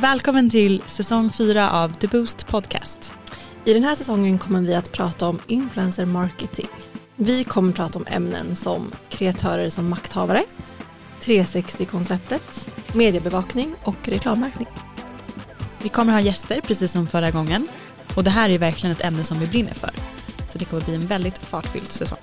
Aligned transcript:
Välkommen 0.00 0.50
till 0.50 0.82
säsong 0.86 1.30
4 1.30 1.70
av 1.70 1.92
The 1.92 2.06
Boost 2.06 2.46
Podcast. 2.46 3.12
I 3.64 3.72
den 3.72 3.84
här 3.84 3.94
säsongen 3.94 4.38
kommer 4.38 4.60
vi 4.60 4.74
att 4.74 4.92
prata 4.92 5.28
om 5.28 5.40
influencer 5.46 6.04
marketing. 6.04 6.68
Vi 7.16 7.44
kommer 7.44 7.72
prata 7.72 7.98
om 7.98 8.06
ämnen 8.06 8.56
som 8.56 8.92
kreatörer 9.08 9.70
som 9.70 9.88
makthavare, 9.88 10.44
360-konceptet, 11.20 12.68
mediebevakning 12.92 13.74
och 13.84 14.08
reklammärkning. 14.08 14.68
Vi 15.82 15.88
kommer 15.88 16.12
ha 16.12 16.20
gäster 16.20 16.60
precis 16.60 16.92
som 16.92 17.06
förra 17.06 17.30
gången 17.30 17.68
och 18.16 18.24
det 18.24 18.30
här 18.30 18.50
är 18.50 18.58
verkligen 18.58 18.96
ett 18.96 19.04
ämne 19.04 19.24
som 19.24 19.38
vi 19.38 19.46
brinner 19.46 19.74
för. 19.74 19.90
Så 20.48 20.58
det 20.58 20.64
kommer 20.64 20.84
bli 20.84 20.94
en 20.94 21.06
väldigt 21.06 21.38
fartfylld 21.38 21.86
säsong. 21.86 22.20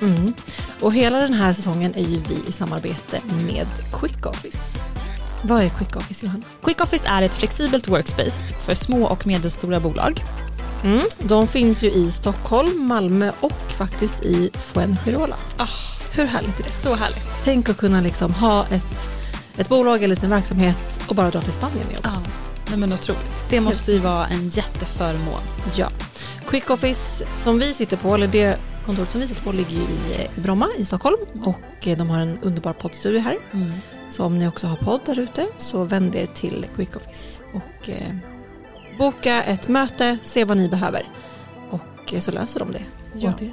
Mm. 0.00 0.34
Och 0.80 0.94
hela 0.94 1.18
den 1.18 1.34
här 1.34 1.52
säsongen 1.52 1.94
är 1.94 2.04
ju 2.04 2.20
vi 2.28 2.48
i 2.48 2.52
samarbete 2.52 3.20
med 3.46 3.68
Quick 3.92 4.26
Office. 4.26 4.78
Vad 5.42 5.62
är 5.62 5.68
Quick 5.68 5.96
Office 5.96 6.26
Johanna? 6.26 6.42
Quick 6.64 6.80
Office 6.80 7.08
är 7.08 7.22
ett 7.22 7.34
flexibelt 7.34 7.88
workspace 7.88 8.54
för 8.64 8.74
små 8.74 9.06
och 9.06 9.26
medelstora 9.26 9.80
bolag. 9.80 10.24
Mm. 10.84 11.02
De 11.18 11.48
finns 11.48 11.82
ju 11.82 11.90
i 11.90 12.10
Stockholm, 12.12 12.86
Malmö 12.86 13.32
och 13.40 13.72
faktiskt 13.78 14.22
i 14.22 14.50
Fuengirola. 14.54 15.36
Oh, 15.58 15.70
Hur 16.12 16.24
härligt 16.24 16.60
är 16.60 16.64
det? 16.64 16.72
så 16.72 16.94
härligt. 16.94 17.26
Tänk 17.44 17.68
att 17.68 17.76
kunna 17.76 18.00
liksom 18.00 18.34
ha 18.34 18.66
ett, 18.66 19.08
ett 19.56 19.68
bolag 19.68 20.02
eller 20.02 20.14
sin 20.14 20.30
verksamhet 20.30 21.00
och 21.08 21.14
bara 21.14 21.30
dra 21.30 21.40
till 21.40 21.52
Spanien 21.52 21.86
och 21.86 21.94
jobba. 21.94 22.10
Ja, 22.14 22.30
nej 22.70 22.78
men 22.78 22.92
otroligt. 22.92 23.50
Det 23.50 23.60
måste 23.60 23.92
ju 23.92 23.98
vara 23.98 24.26
en 24.26 24.48
jätteförmån. 24.48 25.40
Ja. 25.74 25.88
Quick 26.48 26.70
Office 26.70 27.24
som 27.36 27.58
vi 27.58 27.74
sitter 27.74 27.96
på, 27.96 28.14
eller 28.14 28.26
det 28.26 28.58
kontoret 28.86 29.12
som 29.12 29.20
vi 29.20 29.26
sitter 29.26 29.42
på 29.42 29.52
ligger 29.52 29.70
ju 29.72 29.82
i, 29.82 30.28
i 30.36 30.40
Bromma 30.40 30.68
i 30.78 30.84
Stockholm 30.84 31.16
och 31.44 31.88
eh, 31.88 31.98
de 31.98 32.10
har 32.10 32.18
en 32.20 32.38
underbar 32.42 32.72
poddstudio 32.72 33.20
här. 33.20 33.36
Mm. 33.52 33.72
Så 34.10 34.24
om 34.24 34.38
ni 34.38 34.48
också 34.48 34.66
har 34.66 34.76
podd 34.76 35.00
där 35.04 35.18
ute 35.18 35.46
så 35.58 35.84
vänd 35.84 36.14
er 36.16 36.26
till 36.26 36.66
Quick 36.76 36.96
Office 36.96 37.42
och 37.54 37.88
eh, 37.88 38.16
boka 38.98 39.42
ett 39.42 39.68
möte, 39.68 40.18
se 40.24 40.44
vad 40.44 40.56
ni 40.56 40.68
behöver 40.68 41.02
och 41.70 42.14
eh, 42.14 42.20
så 42.20 42.30
löser 42.32 42.58
de 42.60 42.72
det 42.72 42.82
Ja. 43.14 43.30
åt 43.30 43.42
er. 43.42 43.52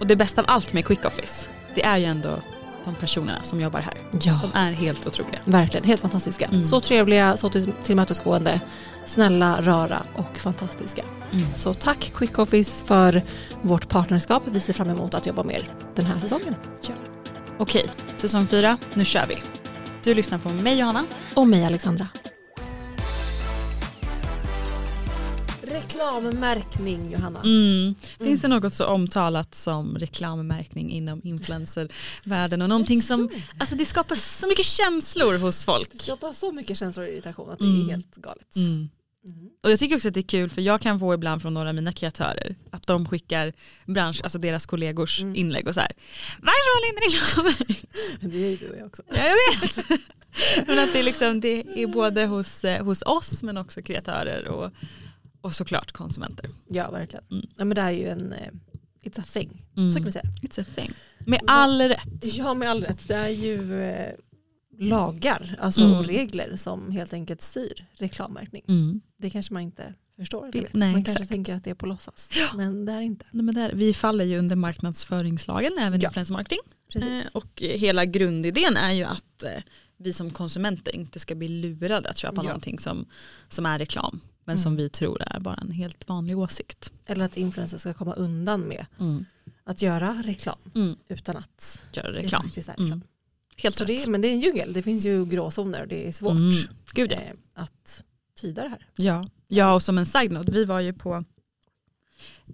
Och 0.00 0.06
det 0.06 0.16
bästa 0.16 0.40
av 0.40 0.46
allt 0.50 0.72
med 0.72 0.86
Quick 0.86 1.04
Office, 1.04 1.50
det 1.74 1.84
är 1.84 1.96
ju 1.96 2.04
ändå 2.04 2.42
de 2.84 2.94
personerna 2.94 3.42
som 3.42 3.60
jobbar 3.60 3.80
här. 3.80 3.94
Ja, 4.22 4.40
De 4.42 4.58
är 4.58 4.72
helt 4.72 5.06
otroliga. 5.06 5.38
verkligen. 5.44 5.86
Helt 5.86 6.00
fantastiska. 6.00 6.46
Mm. 6.46 6.64
Så 6.64 6.80
trevliga, 6.80 7.36
så 7.36 7.50
till, 7.50 7.72
tillmötesgående, 7.82 8.60
snälla, 9.06 9.60
rara 9.62 10.02
och 10.16 10.38
fantastiska. 10.38 11.02
Mm. 11.32 11.46
Så 11.54 11.74
tack 11.74 12.12
Quick 12.14 12.38
Office 12.38 12.84
för 12.86 13.22
vårt 13.62 13.88
partnerskap. 13.88 14.42
Vi 14.46 14.60
ser 14.60 14.72
fram 14.72 14.90
emot 14.90 15.14
att 15.14 15.26
jobba 15.26 15.42
med 15.42 15.56
er 15.56 15.68
den 15.94 16.06
här 16.06 16.20
säsongen. 16.20 16.54
Okej, 17.58 17.86
säsong 18.16 18.46
4, 18.46 18.76
nu 18.94 19.04
kör 19.04 19.26
vi. 19.28 19.36
Du 20.04 20.14
lyssnar 20.14 20.38
på 20.38 20.48
mig 20.52 20.78
Johanna. 20.78 21.04
Och 21.34 21.48
mig 21.48 21.64
Alexandra. 21.64 22.08
Reklammärkning 25.62 27.12
Johanna. 27.12 27.40
Mm. 27.44 27.94
Finns 28.18 28.40
det 28.40 28.48
något 28.48 28.74
så 28.74 28.86
omtalat 28.86 29.54
som 29.54 29.98
reklammärkning 29.98 30.90
inom 30.92 31.20
influencervärlden 31.24 32.62
och 32.62 32.68
någonting 32.68 33.02
som, 33.02 33.28
alltså 33.58 33.74
det 33.76 33.84
skapar 33.86 34.14
så 34.16 34.46
mycket 34.46 34.66
känslor 34.66 35.38
hos 35.38 35.64
folk. 35.64 35.88
Det 35.92 36.02
skapar 36.02 36.32
så 36.32 36.52
mycket 36.52 36.78
känslor 36.78 37.06
och 37.06 37.12
irritation 37.12 37.50
att 37.50 37.58
det 37.58 37.64
Mm. 37.64 37.88
är 37.88 37.90
helt 37.90 38.16
galet. 38.16 38.56
Mm. 38.56 38.88
Och 39.62 39.70
jag 39.70 39.78
tycker 39.78 39.96
också 39.96 40.08
att 40.08 40.14
det 40.14 40.20
är 40.20 40.28
kul 40.28 40.50
för 40.50 40.62
jag 40.62 40.80
kan 40.80 41.00
få 41.00 41.14
ibland 41.14 41.42
från 41.42 41.54
några 41.54 41.68
av 41.68 41.74
mina 41.74 41.92
kreatörer 41.92 42.56
att 42.70 42.86
de 42.86 43.08
skickar 43.08 43.52
bransch, 43.86 44.20
alltså 44.22 44.38
deras 44.38 44.66
kollegors 44.66 45.20
Mm. 45.22 45.36
inlägg 45.36 45.68
och 45.68 45.74
så 45.74 45.80
här. 45.80 45.92
Varför 46.38 46.76
håller 46.76 46.88
inte 46.88 47.16
reklammärkning? 47.16 47.90
Det 48.20 48.44
är 48.46 48.50
ju 48.50 48.56
du 48.56 48.70
och 48.70 48.76
jag 48.78 48.86
också. 48.86 49.02
Ja, 49.08 49.24
jag 49.26 49.36
vet. 49.60 50.00
men 50.66 50.78
att 50.78 50.92
det 50.92 50.98
är, 50.98 51.02
liksom, 51.02 51.40
det 51.40 51.82
är 51.82 51.86
både 51.86 52.26
hos, 52.26 52.64
eh, 52.64 52.84
hos 52.84 53.02
oss 53.02 53.42
men 53.42 53.56
också 53.58 53.82
kreatörer 53.82 54.48
och, 54.48 54.70
och 55.40 55.54
såklart 55.54 55.92
konsumenter. 55.92 56.50
Ja, 56.68 56.90
verkligen. 56.90 57.24
Mm. 57.30 57.46
Ja, 57.56 57.64
men 57.64 57.74
det 57.74 57.82
är 57.82 57.90
ju 57.90 58.08
en, 58.08 58.32
eh, 58.32 58.48
it's 59.02 59.20
a 59.20 59.24
thing. 59.32 59.64
Mm. 59.76 59.90
Så 59.92 59.96
kan 59.98 60.04
vi 60.06 60.12
säga. 60.12 60.24
It's 60.42 60.60
a 60.62 60.64
thing. 60.76 60.90
Med 61.18 61.40
all 61.46 61.80
rätt. 61.80 62.24
Ja, 62.34 62.54
med 62.54 62.70
all 62.70 62.82
rätt. 62.84 63.08
Det 63.08 63.14
är 63.14 63.28
ju 63.28 63.82
eh, 63.82 64.12
lagar 64.88 65.56
alltså, 65.60 65.82
Mm. 65.82 65.98
och 65.98 66.04
regler 66.06 66.56
som 66.56 66.90
helt 66.92 67.12
enkelt 67.12 67.42
styr 67.42 67.84
reklammärkning. 67.94 68.62
Mm. 68.68 69.00
Det 69.16 69.30
kanske 69.30 69.52
man 69.54 69.62
inte 69.62 69.94
förstår. 70.16 70.50
Vi- 70.52 70.66
nej, 70.72 70.92
man 70.92 71.04
kanske 71.04 71.12
exakt. 71.22 71.28
tänker 71.30 71.54
att 71.54 71.64
det 71.64 71.70
är 71.70 71.74
på 71.74 71.86
låtsas. 71.86 72.28
Men 72.54 72.84
det 72.84 72.92
är 72.92 73.00
inte. 73.00 73.24
Nej, 73.30 73.44
men 73.44 73.54
där, 73.54 73.72
vi 73.74 73.94
faller 73.94 74.24
ju 74.24 74.38
under 74.38 74.56
marknadsföringslagen, 74.56 75.72
även 75.78 76.00
Ja. 76.00 76.08
influencer 76.08 76.32
marketing. 76.32 76.58
Precis. 76.92 77.10
Eh, 77.24 77.30
och 77.32 77.62
hela 77.62 78.04
grundidén 78.04 78.76
är 78.76 78.92
ju 78.92 79.04
att 79.04 79.42
eh, 79.42 79.62
vi 79.96 80.12
som 80.12 80.30
konsumenter 80.30 80.96
inte 80.96 81.18
ska 81.20 81.34
bli 81.34 81.48
lurade 81.48 82.08
att 82.10 82.16
köpa 82.18 82.36
Ja. 82.36 82.42
någonting 82.42 82.78
som, 82.78 83.06
som 83.48 83.66
är 83.66 83.78
reklam. 83.78 84.20
Men 84.44 84.58
som 84.58 84.72
Mm. 84.72 84.82
vi 84.82 84.88
tror 84.88 85.22
är 85.22 85.40
bara 85.40 85.54
en 85.54 85.70
helt 85.70 86.08
vanlig 86.08 86.38
åsikt. 86.38 86.92
Eller 87.06 87.24
att 87.24 87.36
influencers 87.36 87.80
ska 87.80 87.94
komma 87.94 88.12
undan 88.14 88.60
med 88.60 88.86
Mm. 89.00 89.24
att 89.64 89.82
göra 89.82 90.22
reklam 90.26 90.58
Mm. 90.74 90.96
utan 91.08 91.36
att 91.36 91.82
Göra 91.92 92.10
det 92.12 92.18
reklam. 92.18 92.42
faktiskt 92.42 92.68
är 92.68 92.72
reklam. 92.72 92.86
Mm. 92.92 93.02
Helt 93.62 93.76
Så 93.76 93.84
rätt. 93.84 94.04
det, 94.04 94.10
men 94.10 94.20
det 94.20 94.28
är 94.28 94.32
en 94.32 94.40
djungel. 94.40 94.72
Det 94.72 94.82
finns 94.82 95.06
ju 95.06 95.24
gråzoner 95.26 95.82
och 95.82 95.88
det 95.88 96.08
är 96.08 96.12
svårt 96.12 96.32
Mm. 96.32 96.52
Gud 96.92 97.12
ja. 97.12 97.16
eh, 97.20 97.32
att 97.54 98.04
tyda 98.40 98.62
det 98.62 98.68
här. 98.68 98.86
ja. 98.96 99.28
Ja 99.48 99.74
och 99.74 99.82
som 99.82 99.98
en 99.98 100.06
side-note, 100.06 100.52
vi 100.52 100.64
var 100.64 100.80
ju 100.80 100.92
på 100.92 101.24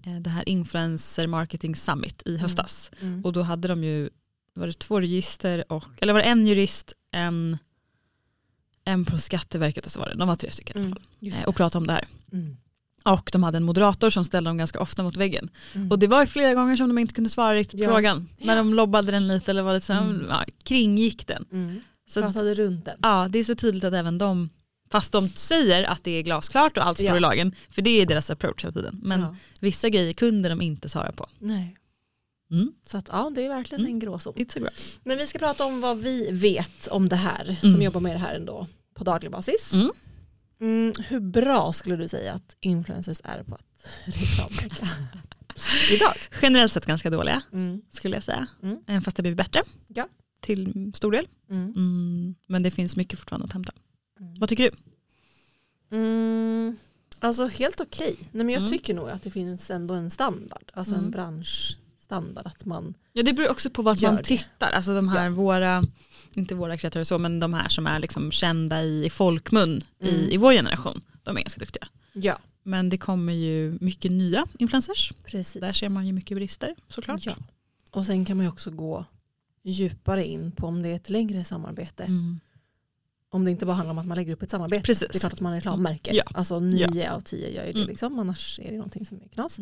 eh, 0.06 0.16
det 0.20 0.30
här 0.30 0.48
influencer 0.48 1.26
marketing 1.26 1.76
summit 1.76 2.22
i 2.26 2.36
höstas. 2.36 2.90
Mm. 3.00 3.24
Och 3.24 3.32
då 3.32 3.42
hade 3.42 3.68
de 3.68 3.84
ju, 3.84 4.10
var 4.54 4.66
det 4.66 4.72
två 4.78 5.00
register 5.00 5.72
och, 5.72 5.84
eller 6.00 6.12
var 6.12 6.20
det 6.20 6.26
en 6.26 6.46
jurist, 6.46 6.92
en, 7.10 7.58
en 8.84 9.04
på 9.04 9.18
Skatteverket 9.18 9.86
och 9.86 9.92
så 9.92 10.00
var 10.00 10.08
det, 10.08 10.14
de 10.14 10.28
var 10.28 10.34
tre 10.34 10.50
stycken 10.50 10.76
i 10.76 10.80
alla 10.80 10.86
Mm. 10.86 11.32
fall. 11.32 11.42
Eh, 11.42 11.48
och 11.48 11.56
pratade 11.56 11.78
om 11.82 11.86
det 11.86 11.92
här. 11.92 12.04
Mm. 13.04 13.18
Och 13.18 13.28
de 13.32 13.42
hade 13.42 13.56
en 13.56 13.64
moderator 13.64 14.10
som 14.10 14.24
ställde 14.24 14.50
dem 14.50 14.58
ganska 14.58 14.80
ofta 14.80 15.02
mot 15.02 15.16
väggen. 15.16 15.48
Mm. 15.74 15.90
Och 15.90 15.98
det 15.98 16.06
var 16.06 16.26
flera 16.26 16.54
gånger 16.54 16.76
som 16.76 16.88
de 16.88 16.98
inte 16.98 17.14
kunde 17.14 17.30
svara 17.30 17.54
riktigt 17.54 17.80
på 17.80 17.84
Ja. 17.84 17.88
frågan. 17.88 18.28
När 18.38 18.56
de 18.56 18.74
lobbade 18.74 19.12
den 19.12 19.28
lite 19.28 19.50
eller 19.50 19.62
var 19.62 19.74
lite 19.74 19.86
så 19.86 19.92
Mm. 19.92 20.26
ja, 20.28 20.44
kringgick 20.64 21.26
den. 21.26 21.44
Mm. 21.52 21.80
Så 22.10 22.22
Pratade 22.22 22.54
runt 22.54 22.84
den. 22.84 22.98
ja, 23.02 23.28
det 23.30 23.38
är 23.38 23.44
så 23.44 23.54
tydligt 23.54 23.84
att 23.84 23.92
även 23.94 24.18
de, 24.18 24.50
fast 24.90 25.12
de 25.12 25.28
säger 25.28 25.84
att 25.84 26.04
det 26.04 26.10
är 26.10 26.22
glasklart 26.22 26.76
och 26.78 26.86
allt 26.86 26.98
står 26.98 27.10
Ja. 27.10 27.16
i 27.16 27.20
lagen, 27.20 27.54
för 27.70 27.82
det 27.82 27.90
är 27.90 28.06
deras 28.06 28.30
approach 28.30 28.64
hela 28.64 28.72
tiden. 28.72 29.00
Men 29.02 29.20
Ja. 29.20 29.36
vissa 29.60 29.88
grejer 29.88 30.12
kunde 30.12 30.48
de 30.48 30.62
inte 30.62 30.88
svara 30.88 31.12
på. 31.12 31.26
Nej. 31.38 31.74
Mm. 32.50 32.72
Så 32.86 32.98
att, 32.98 33.08
ja, 33.12 33.32
det 33.34 33.44
är 33.44 33.48
verkligen 33.48 33.80
Mm. 33.80 33.92
en 33.92 33.98
gråzon. 33.98 34.34
Men 35.04 35.18
vi 35.18 35.26
ska 35.26 35.38
prata 35.38 35.64
om 35.64 35.80
vad 35.80 35.98
vi 35.98 36.28
vet 36.32 36.86
om 36.90 37.08
det 37.08 37.16
här 37.16 37.56
som 37.60 37.68
Mm. 37.68 37.82
jobbar 37.82 38.00
med 38.00 38.14
det 38.14 38.18
här 38.20 38.34
ändå 38.34 38.66
på 38.94 39.04
daglig 39.04 39.30
basis. 39.32 39.72
Mm. 40.60 40.92
Hur 41.08 41.20
bra 41.20 41.72
skulle 41.72 41.96
du 41.96 42.08
säga 42.08 42.32
att 42.34 42.56
influencers 42.60 43.20
är 43.24 43.42
på 43.42 43.54
att 43.54 43.64
reklammärka 44.04 44.88
idag? 45.94 46.14
Generellt 46.42 46.72
sett 46.72 46.86
ganska 46.86 47.10
dåliga 47.10 47.42
Mm. 47.52 47.82
skulle 47.92 48.16
jag 48.16 48.22
säga. 48.24 48.46
Mm. 48.62 49.02
Fast 49.02 49.16
det 49.16 49.22
blir 49.22 49.34
bättre. 49.34 49.62
Ja. 49.88 50.06
Till 50.40 50.92
stor 50.94 51.12
del. 51.12 51.26
Mm. 51.50 51.72
Mm. 51.76 52.34
Men 52.46 52.62
det 52.62 52.70
finns 52.70 52.96
mycket 52.96 53.18
fortfarande 53.18 53.44
att 53.46 53.52
hämta. 53.52 53.72
Mm. 54.20 54.34
Vad 54.38 54.48
tycker 54.48 54.70
du? 54.70 54.76
Mm. 55.96 56.76
Alltså 57.20 57.46
helt 57.46 57.80
okej. 57.80 58.16
Nej, 58.20 58.44
men 58.44 58.48
jag 58.54 58.58
Mm. 58.62 58.72
tycker 58.72 58.94
nog 58.94 59.08
att 59.10 59.22
det 59.22 59.30
finns 59.30 59.70
ändå 59.70 59.94
en 59.94 60.10
standard, 60.10 60.70
alltså 60.74 60.94
en 60.94 61.10
branschstandard. 61.10 62.46
Att 62.46 62.64
man, 62.64 62.94
Ja 63.12 63.22
det 63.22 63.32
beror 63.32 63.50
också 63.50 63.70
på 63.70 63.82
vart 63.82 64.00
man 64.02 64.16
det. 64.16 64.22
tittar. 64.22 64.70
Alltså 64.70 64.94
de 64.94 65.08
här 65.08 65.24
Ja. 65.24 65.30
våra, 65.30 65.82
inte 66.38 66.54
våra 66.54 66.76
kreatörer 66.76 67.04
så, 67.04 67.18
men 67.18 67.40
de 67.40 67.54
här 67.54 67.68
som 67.68 67.86
är 67.86 67.98
liksom 67.98 68.32
kända 68.32 68.82
i, 68.82 69.10
folkmun 69.10 69.84
Mm. 70.00 70.14
i, 70.14 70.34
i 70.34 70.36
vår 70.36 70.52
generation. 70.52 71.00
De 71.22 71.36
är 71.36 71.40
ganska 71.40 71.58
duktiga. 71.60 71.88
ja 72.12 72.38
Men 72.62 72.88
det 72.88 72.98
kommer 72.98 73.32
ju 73.32 73.78
mycket 73.80 74.12
nya 74.12 74.46
influencers. 74.58 75.12
precis. 75.24 75.60
Där 75.60 75.72
ser 75.72 75.88
man 75.88 76.06
ju 76.06 76.12
mycket 76.12 76.36
brister 76.36 76.74
såklart. 76.88 77.26
Ja. 77.26 77.32
Och 77.90 78.06
sen 78.06 78.24
kan 78.24 78.36
man 78.36 78.46
ju 78.46 78.52
också 78.52 78.70
gå 78.70 79.04
djupare 79.62 80.26
in 80.26 80.52
på 80.52 80.66
om 80.66 80.82
det 80.82 80.88
är 80.88 80.96
ett 80.96 81.10
längre 81.10 81.44
samarbete. 81.44 82.02
Mm. 82.04 82.40
Om 83.30 83.44
det 83.44 83.50
inte 83.50 83.66
bara 83.66 83.76
handlar 83.76 83.90
om 83.90 83.98
att 83.98 84.06
man 84.06 84.16
lägger 84.16 84.32
upp 84.32 84.42
ett 84.42 84.50
samarbete. 84.50 84.82
Precis. 84.82 85.08
Det 85.12 85.16
är 85.18 85.20
klart 85.20 85.32
att 85.32 85.40
man 85.40 85.54
reklammärker. 85.54 86.14
Ja. 86.14 86.22
Alltså 86.34 86.60
nio 86.60 87.12
av 87.12 87.20
tio 87.20 87.50
gör 87.50 87.66
ju 87.66 87.72
det 87.72 87.78
Mm. 87.78 87.88
liksom. 87.88 88.18
Annars 88.18 88.60
är 88.62 88.70
det 88.70 88.76
någonting 88.76 89.06
som 89.06 89.20
är 89.24 89.28
knas. 89.28 89.58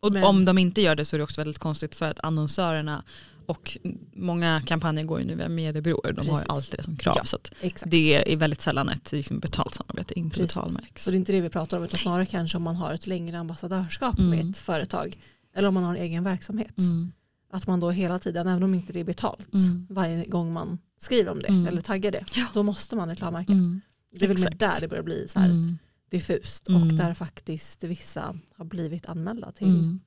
Och 0.00 0.12
Men- 0.12 0.24
om 0.24 0.44
de 0.44 0.58
inte 0.58 0.80
gör 0.80 0.96
det 0.96 1.04
så 1.04 1.16
är 1.16 1.18
det 1.18 1.24
också 1.24 1.40
väldigt 1.40 1.58
konstigt 1.58 1.94
för 1.94 2.08
att 2.10 2.20
annonsörerna 2.20 3.04
och 3.46 3.78
många 4.14 4.62
kampanjer 4.66 5.04
går 5.04 5.20
ju 5.20 5.26
nu 5.26 5.34
via 5.34 5.48
mediebyråer. 5.48 6.12
De 6.12 6.28
har 6.28 6.40
ju 6.40 6.44
alltid 6.48 6.78
det 6.78 6.82
som 6.84 6.96
krav. 6.96 7.14
Ja. 7.18 7.24
Så 7.24 7.38
det 7.86 8.32
är 8.32 8.36
väldigt 8.36 8.62
sällan 8.62 8.88
ett 8.88 9.12
liksom, 9.12 9.38
betalt 9.40 9.74
samarbete, 9.74 10.18
inte 10.18 10.36
Precis. 10.40 10.54
betalmärks. 10.56 11.04
Så 11.04 11.10
det 11.10 11.14
är 11.14 11.18
inte 11.18 11.32
det 11.32 11.40
vi 11.40 11.48
pratar 11.48 11.76
om 11.76 11.84
utan 11.84 11.98
snarare 11.98 12.26
kanske 12.26 12.56
om 12.56 12.62
man 12.62 12.76
har 12.76 12.94
ett 12.94 13.06
längre 13.06 13.38
ambassadörskap 13.38 14.18
Mm. 14.18 14.30
med 14.30 14.50
ett 14.50 14.58
företag. 14.58 15.18
Eller 15.56 15.68
om 15.68 15.74
man 15.74 15.84
har 15.84 15.94
en 15.94 16.02
egen 16.02 16.24
verksamhet. 16.24 16.78
Mm. 16.78 17.12
Att 17.52 17.66
man 17.66 17.80
då 17.80 17.90
hela 17.90 18.18
tiden, 18.18 18.46
även 18.46 18.62
om 18.62 18.74
inte 18.74 18.92
det 18.92 19.00
är 19.00 19.04
betalt, 19.04 19.54
Mm. 19.54 19.86
varje 19.90 20.24
gång 20.24 20.52
man 20.52 20.78
skriver 21.00 21.30
om 21.30 21.38
det 21.42 21.48
Mm. 21.48 21.66
eller 21.66 21.82
taggar 21.82 22.10
det, 22.12 22.24
Ja. 22.34 22.46
då 22.54 22.62
måste 22.62 22.96
man 22.96 23.08
reklammärka. 23.08 23.52
Mm. 23.52 23.80
Det 24.18 24.24
är 24.24 24.28
väl 24.28 24.56
där 24.58 24.80
det 24.80 24.88
börjar 24.88 25.02
bli 25.04 25.26
så 25.28 25.38
här 25.40 25.46
Mm. 25.46 25.78
Diffust 26.10 26.68
Mm. 26.68 26.82
och 26.82 26.88
där 26.94 27.14
faktiskt 27.14 27.84
vissa 27.84 28.38
har 28.56 28.64
blivit 28.64 29.06
anmälda 29.06 29.52
till 29.52 29.66
Mm. 29.68 30.00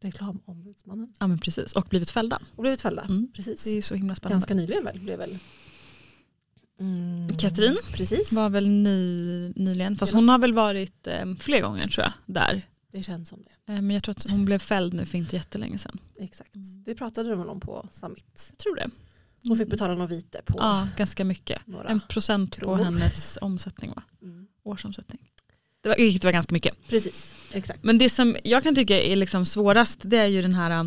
reklamombudsmannen 0.00 1.12
Ja 1.18 1.26
men 1.26 1.38
precis, 1.38 1.72
och 1.72 1.86
blivit 1.90 2.10
fällda. 2.10 2.38
och 2.56 2.62
blivit 2.62 2.80
fällda. 2.82 3.02
Mm. 3.02 3.28
Precis. 3.34 3.64
Det 3.64 3.70
är 3.70 3.82
så 3.82 3.94
himla 3.94 4.14
spännande. 4.14 4.34
Ganska 4.34 4.54
nyligen 4.54 4.84
väl 4.84 5.00
blev 5.00 5.18
väl 5.18 5.38
Mm. 6.80 7.36
Katrin 7.38 7.76
Precis, 7.92 8.32
var 8.32 8.50
väl 8.50 8.68
ny, 8.68 9.48
nyligen, 9.56 9.96
fast 9.96 10.12
hon 10.12 10.28
har 10.28 10.38
väl 10.38 10.52
varit 10.54 11.06
eh, 11.06 11.34
fler 11.34 11.60
gånger 11.62 11.88
tror 11.88 12.04
jag 12.04 12.12
där. 12.26 12.62
det 12.92 13.02
känns 13.02 13.28
som 13.28 13.42
det. 13.42 13.72
Eh, 13.72 13.80
men 13.82 13.90
jag 13.90 14.02
tror 14.04 14.10
att 14.16 14.30
hon 14.30 14.44
blev 14.44 14.58
fälld 14.58 14.94
nu 14.94 15.04
för 15.04 15.18
inte 15.18 15.36
jättelänge 15.36 15.78
sedan. 15.78 15.98
Exakt. 16.18 16.50
Det 16.84 16.94
pratade 16.94 17.30
de 17.30 17.48
om 17.48 17.60
på 17.60 17.88
Summit. 17.92 18.46
Jag 18.50 18.58
tror 18.58 18.76
det. 18.76 18.90
Hon 19.48 19.56
fick 19.56 19.68
betala 19.70 19.94
något 19.94 20.10
vite 20.10 20.42
på 20.46 20.54
Ja, 20.58 20.88
ganska 20.96 21.24
mycket. 21.24 21.62
En 21.88 22.00
procent 22.00 22.54
på 22.54 22.60
kronor. 22.60 22.84
hennes 22.84 23.38
omsättning 23.40 23.90
va? 23.96 24.02
Mm. 24.22 24.46
Årsomsättning. 24.62 25.18
Det 25.82 25.88
var, 25.88 25.96
vilket 25.96 26.24
var 26.24 26.32
ganska 26.32 26.52
mycket. 26.52 26.88
Precis, 26.88 27.34
exakt. 27.52 27.84
Men 27.84 27.98
det 27.98 28.10
som 28.10 28.36
jag 28.44 28.62
kan 28.62 28.74
tycka 28.74 29.02
är 29.02 29.16
liksom 29.16 29.46
svårast 29.46 29.98
det 30.02 30.16
är 30.18 30.26
ju 30.26 30.42
den 30.42 30.54
här 30.54 30.70
äh, 30.70 30.84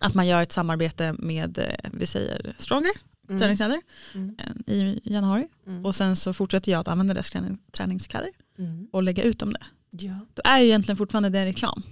att 0.00 0.14
man 0.14 0.26
gör 0.26 0.42
ett 0.42 0.52
samarbete 0.52 1.14
med, 1.18 1.58
eh, 1.58 1.90
vi 1.92 2.06
säger 2.06 2.54
Stronger, 2.58 2.92
Mm. 3.28 3.38
träningskläder 3.40 3.80
Mm. 4.14 4.36
i 4.66 5.00
januari 5.04 5.48
Mm. 5.66 5.86
och 5.86 5.94
sen 5.94 6.16
så 6.16 6.32
fortsätter 6.32 6.72
jag 6.72 6.80
att 6.80 6.88
använda 6.88 7.14
deras 7.14 7.30
träning, 7.30 7.58
träningskläder 7.72 8.30
Mm. 8.58 8.88
och 8.92 9.02
lägga 9.02 9.22
ut 9.22 9.42
om 9.42 9.52
det. 9.52 9.64
Ja. 9.90 10.12
Då 10.34 10.42
är 10.44 10.58
ju 10.58 10.66
egentligen 10.66 10.96
fortfarande 10.96 11.28
det 11.28 11.44
reklam. 11.44 11.82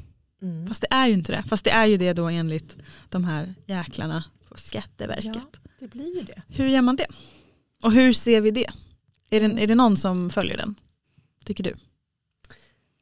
Mm. 0.43 0.69
Fast 0.69 0.81
det 0.81 0.87
är 0.91 1.07
ju 1.07 1.13
inte 1.13 1.33
det. 1.33 1.43
Fast 1.49 1.65
det 1.65 1.71
är 1.71 1.87
ju 1.87 1.97
det 1.97 2.13
då 2.13 2.29
enligt 2.29 2.77
de 3.09 3.25
här 3.25 3.55
jäklarna 3.67 4.25
på 4.49 4.57
Skatteverket. 4.57 5.25
Ja. 5.25 5.41
Det 5.79 5.89
blir 5.91 6.17
ju 6.17 6.23
det. 6.23 6.43
Hur 6.49 6.67
gör 6.69 6.83
man 6.83 6.97
det? 6.97 7.07
Och 7.83 7.93
hur 7.93 8.13
ser 8.13 8.41
vi 8.41 8.51
det? 8.51 8.67
Är 9.31 9.41
det, 9.49 9.63
är 9.63 9.67
det 9.67 9.75
någon 9.75 9.97
som 9.97 10.31
följer 10.31 10.57
den? 10.57 10.75
Tycker 11.45 11.65
du? 11.65 11.75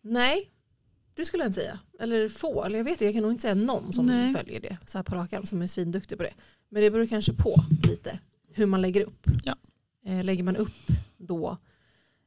Nej, 0.08 0.50
det 1.14 1.24
skulle 1.24 1.42
jag 1.42 1.48
inte 1.48 1.60
säga. 1.60 1.78
Eller 2.00 2.28
få, 2.28 2.64
eller 2.64 2.76
jag 2.78 2.84
vet 2.84 3.00
jag 3.00 3.12
kan 3.12 3.22
nog 3.22 3.30
inte 3.32 3.42
säga 3.42 3.54
någon 3.54 3.92
som 3.92 4.06
Nej. 4.06 4.32
följer 4.34 4.60
det 4.60 4.76
så 4.86 4.98
här 4.98 5.02
på 5.02 5.14
rak 5.14 5.32
arm 5.32 5.46
som 5.46 5.62
är 5.62 5.66
svinduktig 5.66 6.18
på 6.18 6.24
det. 6.24 6.32
Men 6.68 6.82
det 6.82 6.90
beror 6.90 7.06
kanske 7.06 7.32
på 7.32 7.54
lite 7.88 8.18
hur 8.52 8.66
man 8.66 8.80
lägger 8.82 9.00
upp. 9.04 9.26
Ja. 9.44 9.54
Eh, 10.06 10.24
lägger 10.24 10.42
man 10.42 10.56
upp 10.56 10.72
då 11.16 11.56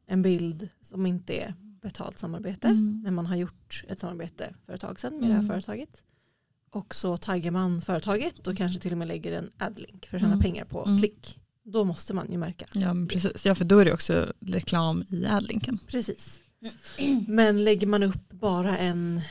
en 0.08 0.22
bild 0.22 0.70
som 0.82 1.06
inte 1.06 1.34
är 1.34 1.54
betalt 1.82 2.20
samarbete 2.20 2.68
Mm. 2.68 3.02
men 3.04 3.14
man 3.16 3.26
har 3.26 3.36
gjort 3.36 3.84
ett 3.88 4.00
samarbete 4.00 4.54
för 4.66 4.74
ett 4.74 4.82
tag 4.82 5.00
sedan 5.00 5.14
med 5.14 5.30
det 5.30 5.34
Mm. 5.34 5.42
här 5.42 5.48
företaget 5.54 6.04
och 6.70 6.96
så 6.96 7.18
taggar 7.18 7.52
man 7.52 7.82
företaget 7.82 8.48
och 8.48 8.58
kanske 8.58 8.80
till 8.80 8.92
och 8.92 8.98
med 8.98 9.08
lägger 9.08 9.32
en 9.32 9.52
adlink 9.58 10.06
för 10.06 10.18
att 10.18 10.22
tjäna 10.22 10.34
Mm. 10.34 10.44
pengar 10.44 10.66
på 10.66 10.86
Mm. 10.86 10.98
klick. 11.00 11.40
Då 11.64 11.84
måste 11.84 12.14
man 12.14 12.32
ju 12.32 12.38
märka. 12.38 12.66
Ja, 12.74 12.96
precis. 13.10 13.46
ja 13.46 13.56
för 13.56 13.66
då 13.66 13.80
är 13.80 13.86
det 13.86 13.94
också 13.94 14.34
reklam 14.40 15.04
i 15.10 15.26
adlinken. 15.26 15.80
Precis. 15.88 16.42
Men 17.28 17.64
lägger 17.64 17.88
man 17.88 18.04
upp 18.04 18.30
bara 18.30 18.78
en, 18.78 19.22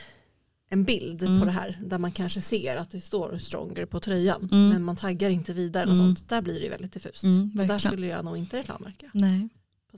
en 0.69 0.83
bild 0.83 1.23
Mm. 1.23 1.39
på 1.39 1.45
det 1.45 1.51
här 1.51 1.79
där 1.85 1.97
man 1.97 2.11
kanske 2.11 2.41
ser 2.41 2.77
att 2.77 2.91
det 2.91 3.01
står 3.01 3.37
stronger 3.37 3.85
på 3.85 3.99
tröjan 3.99 4.49
Mm. 4.51 4.69
men 4.69 4.83
man 4.83 4.95
taggar 4.95 5.29
inte 5.29 5.53
vidare 5.53 5.83
och 5.89 5.93
Mm. 5.95 6.05
sånt, 6.15 6.29
där 6.29 6.41
blir 6.41 6.53
det 6.53 6.59
ju 6.63 6.69
väldigt 6.69 6.93
diffust. 6.93 7.23
Mm, 7.23 7.51
där 7.67 7.77
skulle 7.79 8.07
jag 8.07 8.25
nog 8.25 8.37
inte 8.37 8.57
reklammärka. 8.57 9.09
Nej. 9.13 9.49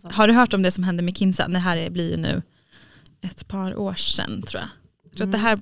Har 0.03 0.27
du 0.27 0.33
hört 0.33 0.53
om 0.53 0.62
det 0.63 0.71
som 0.71 0.83
hände 0.83 1.03
med 1.03 1.18
Kinsa? 1.18 1.47
Det 1.47 1.59
här 1.59 1.77
är- 1.77 1.89
blir 1.89 2.12
ju 2.12 2.18
nu 2.18 2.41
ett 3.21 3.47
par 3.47 3.75
år 3.75 3.94
sedan 3.94 4.41
tror 4.41 4.62
jag. 4.62 4.69
Jag 5.03 5.18
tror 5.18 5.27
att 5.27 5.31
det 5.31 5.38
Mm. 5.38 5.47
här 5.50 5.59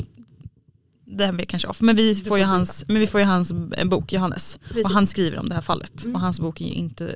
det 1.06 1.26
här 1.26 1.32
blir 1.32 1.46
kanske 1.46 1.68
off, 1.68 1.82
men 1.82 1.96
vi 1.96 2.16
får 2.16 2.38
ju 2.38 2.44
hans, 2.44 2.86
men 2.88 3.00
vi 3.00 3.08
får 3.08 3.20
ju 3.22 3.26
hans 3.26 3.52
en 3.78 3.90
bok, 3.90 4.14
Johannes. 4.14 4.60
Precis. 4.68 4.86
Och 4.86 4.92
han 4.92 5.08
skriver 5.08 5.38
om 5.40 5.50
det 5.50 5.56
här 5.56 5.62
fallet. 5.62 6.04
Mm. 6.04 6.16
Och 6.16 6.22
hans 6.22 6.40
bok 6.40 6.62
är 6.62 6.66
ju 6.66 6.72
inte, 6.74 7.16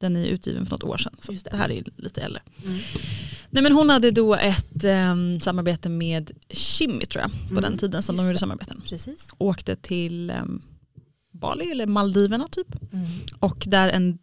den 0.00 0.16
är 0.16 0.24
utgiven 0.24 0.66
för 0.66 0.70
något 0.70 0.82
år 0.84 0.98
sedan. 0.98 1.14
Så 1.20 1.32
det. 1.32 1.44
det. 1.50 1.56
här 1.56 1.70
är 1.70 1.84
lite 1.96 2.20
äldre. 2.20 2.42
Mm. 2.66 2.78
Nej 3.50 3.62
men 3.62 3.72
hon 3.72 3.90
hade 3.90 4.10
då 4.10 4.34
ett 4.34 4.84
ehm, 4.84 5.40
samarbete 5.40 5.88
med 5.88 6.30
Kimmy 6.48 7.04
tror 7.06 7.22
jag, 7.22 7.30
på 7.30 7.58
Mm, 7.58 7.62
den 7.62 7.78
tiden 7.78 8.02
som 8.02 8.14
just 8.14 8.22
de 8.22 8.26
gjorde 8.26 8.38
samarbeten. 8.38 8.82
Precis. 8.88 9.28
Åkte 9.38 9.76
till 9.76 10.30
ehm, 10.30 10.62
Bali 11.32 11.70
eller 11.70 11.86
Maldiverna 11.86 12.48
typ. 12.48 12.92
Mm. 12.92 13.06
Och 13.38 13.64
där 13.66 13.88
en, 13.88 14.18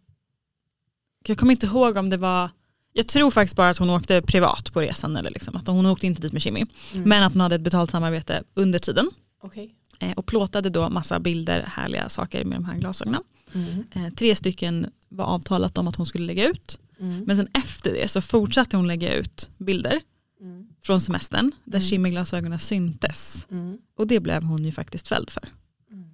jag 1.26 1.38
kommer 1.38 1.52
inte 1.52 1.66
ihåg 1.66 1.96
om 1.96 2.10
det 2.10 2.16
var, 2.16 2.50
jag 2.92 3.08
tror 3.08 3.30
faktiskt 3.30 3.56
bara 3.56 3.68
att 3.68 3.78
hon 3.78 3.90
åkte 3.90 4.22
privat 4.22 4.72
på 4.72 4.80
resan 4.80 5.16
eller 5.16 5.30
liksom, 5.30 5.56
att 5.56 5.66
hon 5.66 5.86
åkte 5.86 6.06
inte 6.06 6.22
dit 6.22 6.32
med 6.32 6.42
Kimmy. 6.42 6.66
Mm. 6.94 7.08
Men 7.08 7.22
att 7.22 7.32
hon 7.32 7.40
hade 7.40 7.54
ett 7.54 7.60
betalt 7.60 7.90
samarbete 7.90 8.42
under 8.54 8.78
tiden 8.78 9.10
Okej. 9.42 9.70
eh, 10.00 10.12
och 10.12 10.26
plåtade 10.26 10.70
då 10.70 10.88
massa 10.88 11.20
bilder, 11.20 11.62
härliga 11.62 12.08
saker 12.08 12.44
med 12.44 12.56
de 12.58 12.64
här 12.64 12.78
glasögonen. 12.78 13.22
Mm. 13.54 13.84
Eh, 13.94 14.10
tre 14.14 14.34
stycken 14.36 14.90
var 15.08 15.24
avtalat 15.24 15.78
om 15.78 15.88
att 15.88 15.96
hon 15.96 16.06
skulle 16.06 16.26
lägga 16.26 16.48
ut. 16.48 16.78
Mm. 17.00 17.24
Men 17.26 17.36
sen 17.36 17.48
efter 17.54 17.92
det 17.92 18.08
så 18.08 18.20
fortsatte 18.20 18.76
hon 18.76 18.86
lägga 18.86 19.14
ut 19.14 19.50
bilder 19.58 20.00
Mm. 20.40 20.66
från 20.82 21.00
semestern 21.00 21.52
där 21.64 21.78
Mm. 21.78 21.88
Kimmy-glasögonen 21.88 22.58
syntes. 22.58 23.46
Mm. 23.50 23.78
Och 23.96 24.06
det 24.06 24.20
blev 24.20 24.42
hon 24.42 24.64
ju 24.64 24.72
faktiskt 24.72 25.08
fälld 25.08 25.30
för. 25.30 25.48
Mm. 25.90 26.10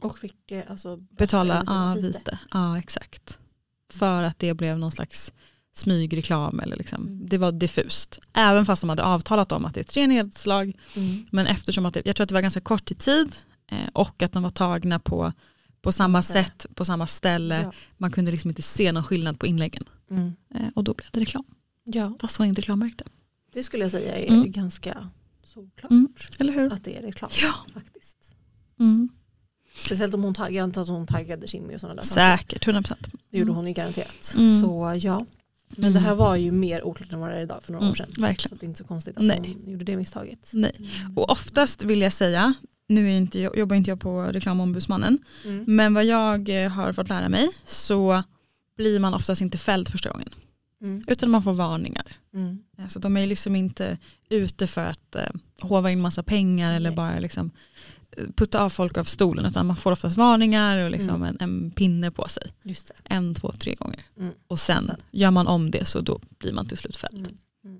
Och 0.00 0.18
fick 0.18 0.50
eh, 0.50 0.62
alltså 0.70 0.96
Betala 0.96 1.64
ja, 1.66 1.94
vite. 1.94 2.06
vite. 2.08 2.38
Ja, 2.50 2.78
exakt. 2.78 3.38
För 3.92 4.22
att 4.22 4.38
det 4.38 4.54
blev 4.54 4.78
någon 4.78 4.92
slags 4.92 5.32
smygreklam 5.74 6.60
eller 6.60 6.76
liksom, 6.76 7.02
Mm. 7.06 7.28
det 7.28 7.38
var 7.38 7.52
diffust. 7.52 8.20
Även 8.32 8.66
fast 8.66 8.80
de 8.82 8.88
hade 8.90 9.02
avtalat 9.02 9.52
om 9.52 9.64
att 9.64 9.74
det 9.74 9.80
är 9.80 9.84
tre 9.84 10.06
nedslag. 10.06 10.72
Mm. 10.96 11.26
Men 11.30 11.46
eftersom 11.46 11.86
att 11.86 11.94
det, 11.94 12.02
jag 12.04 12.16
tror 12.16 12.22
att 12.22 12.28
det 12.28 12.34
var 12.34 12.42
ganska 12.42 12.60
kort 12.60 12.90
i 12.90 12.94
tid 12.94 13.36
eh, 13.66 13.88
och 13.92 14.22
att 14.22 14.32
de 14.32 14.42
var 14.42 14.50
tagna 14.50 14.98
på, 14.98 15.32
på 15.84 15.92
samma 15.92 16.22
sätt, 16.22 16.66
på 16.74 16.84
samma 16.84 17.06
ställe. 17.06 17.62
Ja. 17.62 17.72
Man 17.96 18.10
kunde 18.10 18.30
liksom 18.32 18.50
inte 18.50 18.62
se 18.62 18.92
någon 18.92 19.04
skillnad 19.04 19.38
på 19.38 19.46
inläggen. 19.46 19.84
Mm. 20.10 20.32
Eh, 20.54 20.68
och 20.74 20.84
då 20.84 20.94
blev 20.94 21.08
det 21.12 21.20
reklam. 21.20 21.44
ja, 21.84 22.12
Fast 22.20 22.36
hon 22.36 22.46
inte 22.46 22.60
reklammärkte. 22.60 23.04
det 23.52 23.62
skulle 23.62 23.84
jag 23.84 23.90
säga 23.90 24.16
är 24.16 24.28
Mm. 24.28 24.50
ganska 24.52 25.10
solklart 25.44 25.90
Mm. 25.90 26.08
Eller 26.38 26.52
hur? 26.52 26.72
att 26.72 26.84
det 26.84 26.96
är 26.98 27.02
reklam 27.02 27.30
Ja. 27.42 27.54
faktiskt. 27.74 28.16
Mm. 28.80 29.08
Speciellt 29.84 30.14
om 30.14 30.22
hon 30.22 30.34
taggade, 30.34 30.54
jag 30.56 30.62
antar 30.64 30.82
att 30.82 30.88
hon 30.88 31.06
taggade 31.06 31.48
Kimmy 31.48 31.74
och 31.74 31.80
sådana 31.80 31.94
där. 31.94 32.02
Säkert, 32.08 32.66
100%. 32.66 33.10
Det 33.30 33.38
gjorde 33.38 33.48
Mm. 33.50 33.56
hon 33.56 33.66
ju 33.66 33.72
garanterat. 33.72 34.34
Mm. 34.36 34.60
Så 34.62 34.98
ja. 35.02 35.26
Men 35.76 35.84
Mm. 35.84 35.92
det 35.94 36.00
här 36.00 36.14
var 36.14 36.36
ju 36.36 36.52
mer 36.52 36.82
oklart 36.84 37.12
än 37.12 37.20
vad 37.20 37.30
det 37.30 37.36
är 37.36 37.42
idag 37.42 37.62
för 37.62 37.72
några 37.72 37.90
år 37.90 37.94
sedan. 37.94 38.10
verkligen. 38.18 38.48
Så 38.48 38.54
det 38.60 38.66
är 38.66 38.68
inte 38.68 38.78
så 38.78 38.84
konstigt 38.84 39.16
att 39.16 39.22
Nej. 39.24 39.56
hon 39.64 39.72
gjorde 39.72 39.84
det 39.84 39.96
misstaget. 39.96 40.50
Nej. 40.52 40.90
Och 41.16 41.30
oftast 41.30 41.82
vill 41.82 42.00
jag 42.00 42.12
säga, 42.12 42.54
nu 42.88 43.10
är 43.12 43.16
inte, 43.16 43.38
jobbar 43.38 43.76
inte 43.76 43.90
jag 43.90 44.00
på 44.00 44.22
reklamombudsmannen, 44.22 45.18
Mm. 45.44 45.64
men 45.66 45.94
vad 45.94 46.04
jag 46.04 46.64
eh, 46.64 46.70
har 46.70 46.92
fått 46.92 47.08
lära 47.08 47.28
mig 47.28 47.48
så 47.66 48.22
blir 48.76 49.00
man 49.00 49.14
oftast 49.14 49.40
inte 49.42 49.58
fälld 49.58 49.88
första 49.88 50.10
gången. 50.10 50.28
Mm. 50.82 51.04
Utan 51.06 51.30
man 51.30 51.42
får 51.42 51.52
varningar. 51.52 52.06
Mm. 52.34 52.58
Alltså 52.78 52.98
de 52.98 53.16
är 53.16 53.26
liksom 53.26 53.56
inte 53.56 53.98
ute 54.30 54.66
för 54.66 54.86
att 54.86 55.14
eh, 55.16 55.28
hova 55.60 55.90
in 55.90 56.00
massa 56.00 56.22
pengar 56.22 56.72
eller 56.74 56.90
Nej. 56.90 56.96
bara 56.96 57.18
liksom 57.18 57.50
eh, 58.16 58.24
putta 58.36 58.60
av 58.62 58.68
folk 58.70 58.98
av 58.98 59.04
stolen 59.04 59.44
utan 59.46 59.66
man 59.66 59.76
får 59.76 59.92
oftast 59.92 60.16
varningar 60.16 60.84
och 60.84 60.90
liksom 60.90 61.14
Mm. 61.22 61.36
en, 61.40 61.64
en 61.64 61.70
pinne 61.70 62.10
på 62.10 62.28
sig. 62.28 62.52
En, 63.04 63.34
två, 63.34 63.52
tre 63.52 63.74
gånger. 63.74 64.00
Mm. 64.18 64.32
Och 64.46 64.60
sen, 64.60 64.84
Sen. 64.84 64.96
gör 65.10 65.30
man 65.30 65.46
om 65.46 65.70
det 65.70 65.84
så 65.84 66.00
då 66.00 66.20
blir 66.38 66.52
man 66.52 66.66
till 66.66 66.78
slut 66.78 66.96
fälld. 66.96 67.38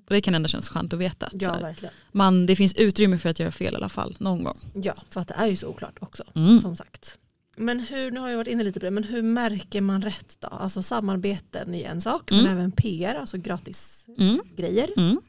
Och 0.08 0.14
det 0.14 0.20
kan 0.20 0.34
ändå 0.34 0.48
kännas 0.48 0.68
skönt 0.68 0.92
att 0.92 0.98
veta. 0.98 1.26
Att 1.26 1.42
Ja, 1.42 1.58
verkligen. 1.58 1.94
man, 2.12 2.46
det 2.46 2.56
finns 2.56 2.74
utrymme 2.74 3.18
för 3.18 3.28
att 3.28 3.38
göra 3.38 3.50
fel 3.52 3.74
i 3.74 3.76
alla 3.76 3.88
fall 3.88 4.16
någon 4.20 4.44
gång. 4.44 4.58
Ja, 4.74 4.94
för 5.10 5.20
att 5.20 5.28
det 5.28 5.34
är 5.34 5.46
ju 5.46 5.56
så 5.56 5.66
oklart 5.68 5.96
också. 6.00 6.24
Mm. 6.34 6.58
Som 6.60 6.76
sagt. 6.76 7.18
Men 7.56 7.80
hur, 7.80 8.10
nu 8.10 8.20
har 8.20 8.28
jag 8.28 8.36
varit 8.36 8.48
inne 8.48 8.64
lite 8.64 8.80
på 8.80 8.86
det, 8.86 8.90
men 8.90 9.04
hur 9.04 9.22
märker 9.22 9.80
man 9.80 10.02
rätt 10.02 10.36
då? 10.40 10.48
Alltså 10.48 10.82
samarbeten 10.82 11.74
är 11.74 11.90
en 11.90 12.00
sak, 12.00 12.30
men 12.30 12.40
Mm. 12.40 12.52
även 12.52 12.72
PR, 12.72 13.14
alltså 13.14 13.36
gratis 13.38 14.06
Mm. 14.18 14.40
grejer. 14.56 14.88
Mm. 14.96 15.20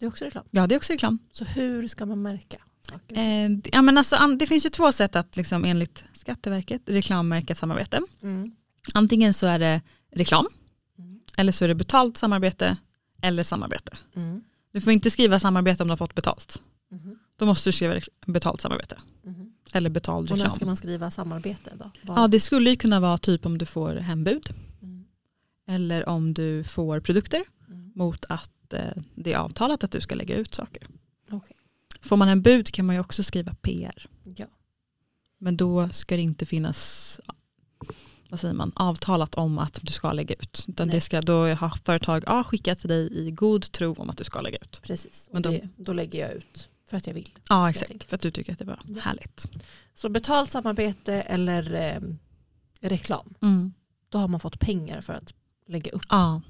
Det 0.00 0.06
är 0.06 0.08
också 0.08 0.24
reklam. 0.24 0.44
Ja 0.50 0.66
det 0.66 0.74
är 0.74 0.76
också 0.76 0.92
reklam. 0.92 1.18
Så 1.32 1.44
hur 1.44 1.88
ska 1.88 2.06
man 2.06 2.22
märka? 2.22 2.56
Eh, 3.08 3.50
ja, 3.72 3.82
men 3.82 3.98
alltså, 3.98 4.16
det 4.38 4.46
finns 4.46 4.66
ju 4.66 4.70
två 4.70 4.92
sätt 4.92 5.16
att 5.16 5.36
liksom, 5.36 5.64
enligt 5.64 6.04
Skatteverket 6.14 6.82
reklammärka 6.86 7.52
ett 7.52 7.58
samarbete. 7.58 8.00
Mm. 8.22 8.52
Antingen 8.94 9.34
så 9.34 9.46
är 9.46 9.58
det 9.58 9.80
reklam 10.12 10.46
Mm. 10.98 11.20
eller 11.36 11.52
så 11.52 11.64
är 11.64 11.68
det 11.68 11.74
betalt 11.74 12.16
samarbete 12.16 12.76
eller 13.22 13.42
samarbete. 13.42 13.96
Mm. 14.14 14.40
Du 14.72 14.80
får 14.80 14.92
inte 14.92 15.10
skriva 15.10 15.40
samarbete 15.40 15.82
om 15.82 15.88
du 15.88 15.92
har 15.92 15.96
fått 15.96 16.14
betalt. 16.14 16.62
Mhm. 16.90 17.18
Då 17.36 17.46
måste 17.46 17.68
du 17.68 17.72
skriva 17.72 18.00
betalt 18.26 18.60
samarbete 18.60 18.98
Mhm. 19.22 19.52
eller 19.72 19.90
betald 19.90 20.30
Och 20.32 20.38
när 20.38 20.44
ska 20.44 20.54
reklam. 20.54 20.66
man 20.66 20.76
skriva 20.76 21.10
samarbete 21.10 21.70
då? 21.78 21.90
Var- 22.02 22.20
Ja, 22.22 22.28
det 22.28 22.40
skulle 22.40 22.70
ju 22.70 22.76
kunna 22.76 23.00
vara 23.00 23.18
typ 23.18 23.46
om 23.46 23.58
du 23.58 23.66
får 23.66 23.94
hembud 23.94 24.48
Mm. 24.82 25.04
eller 25.68 26.08
om 26.08 26.34
du 26.34 26.64
får 26.64 27.00
produkter 27.00 27.44
Mm. 27.68 27.92
mot 27.94 28.24
att 28.28 28.72
eh, 28.74 29.02
det 29.14 29.32
är 29.32 29.38
avtalat 29.38 29.84
att 29.84 29.90
du 29.90 30.00
ska 30.00 30.14
lägga 30.14 30.36
ut 30.36 30.54
saker. 30.54 30.86
Okej. 31.30 31.56
Får 32.02 32.16
man 32.16 32.28
en 32.28 32.42
bud 32.42 32.70
kan 32.72 32.86
man 32.86 32.94
ju 32.96 33.00
också 33.00 33.22
skriva 33.22 33.54
PR. 33.54 34.06
Ja. 34.36 34.46
Men 35.38 35.56
då 35.56 35.88
ska 35.88 36.16
det 36.16 36.22
inte 36.22 36.46
finnas 36.46 37.20
vad 38.30 38.40
säger 38.40 38.54
man, 38.54 38.72
avtalat 38.74 39.34
om 39.34 39.58
att 39.58 39.78
du 39.82 39.92
ska 39.92 40.12
lägga 40.12 40.34
ut. 40.34 40.64
Utan 40.68 40.86
Nej. 40.88 40.94
det 40.96 41.00
ska, 41.00 41.20
då 41.20 41.46
har 41.54 41.68
företag 41.84 42.24
A 42.26 42.44
skickat 42.44 42.78
till 42.78 42.88
dig 42.88 43.26
i 43.26 43.30
god 43.30 43.72
tro 43.72 43.94
om 43.94 44.10
att 44.10 44.16
du 44.16 44.24
ska 44.24 44.40
lägga 44.40 44.58
ut. 44.58 44.80
Precis, 44.82 45.26
och 45.28 45.34
Men 45.34 45.42
de- 45.42 45.48
det, 45.50 45.68
då 45.76 45.92
lägger 45.92 46.20
jag 46.20 46.32
ut 46.32 46.68
för 46.88 46.96
att 46.96 47.06
jag 47.06 47.14
vill. 47.14 47.28
Ja 47.48 47.70
exakt, 47.70 48.02
för 48.04 48.14
att 48.16 48.20
du 48.22 48.30
tycker 48.30 48.52
att 48.52 48.58
det 48.58 48.64
var 48.64 48.78
Ja. 48.88 49.00
härligt. 49.00 49.46
Så 49.94 50.08
betalt 50.08 50.50
samarbete 50.50 51.12
eller 51.14 51.74
eh, 51.74 52.00
reklam, 52.88 53.34
Mm. 53.42 53.72
då 54.08 54.18
har 54.18 54.28
man 54.28 54.40
fått 54.40 54.60
pengar 54.60 55.00
för 55.00 55.12
att 55.12 55.34
lägga 55.68 55.90
upp 55.90 56.02
Ja, 56.08 56.40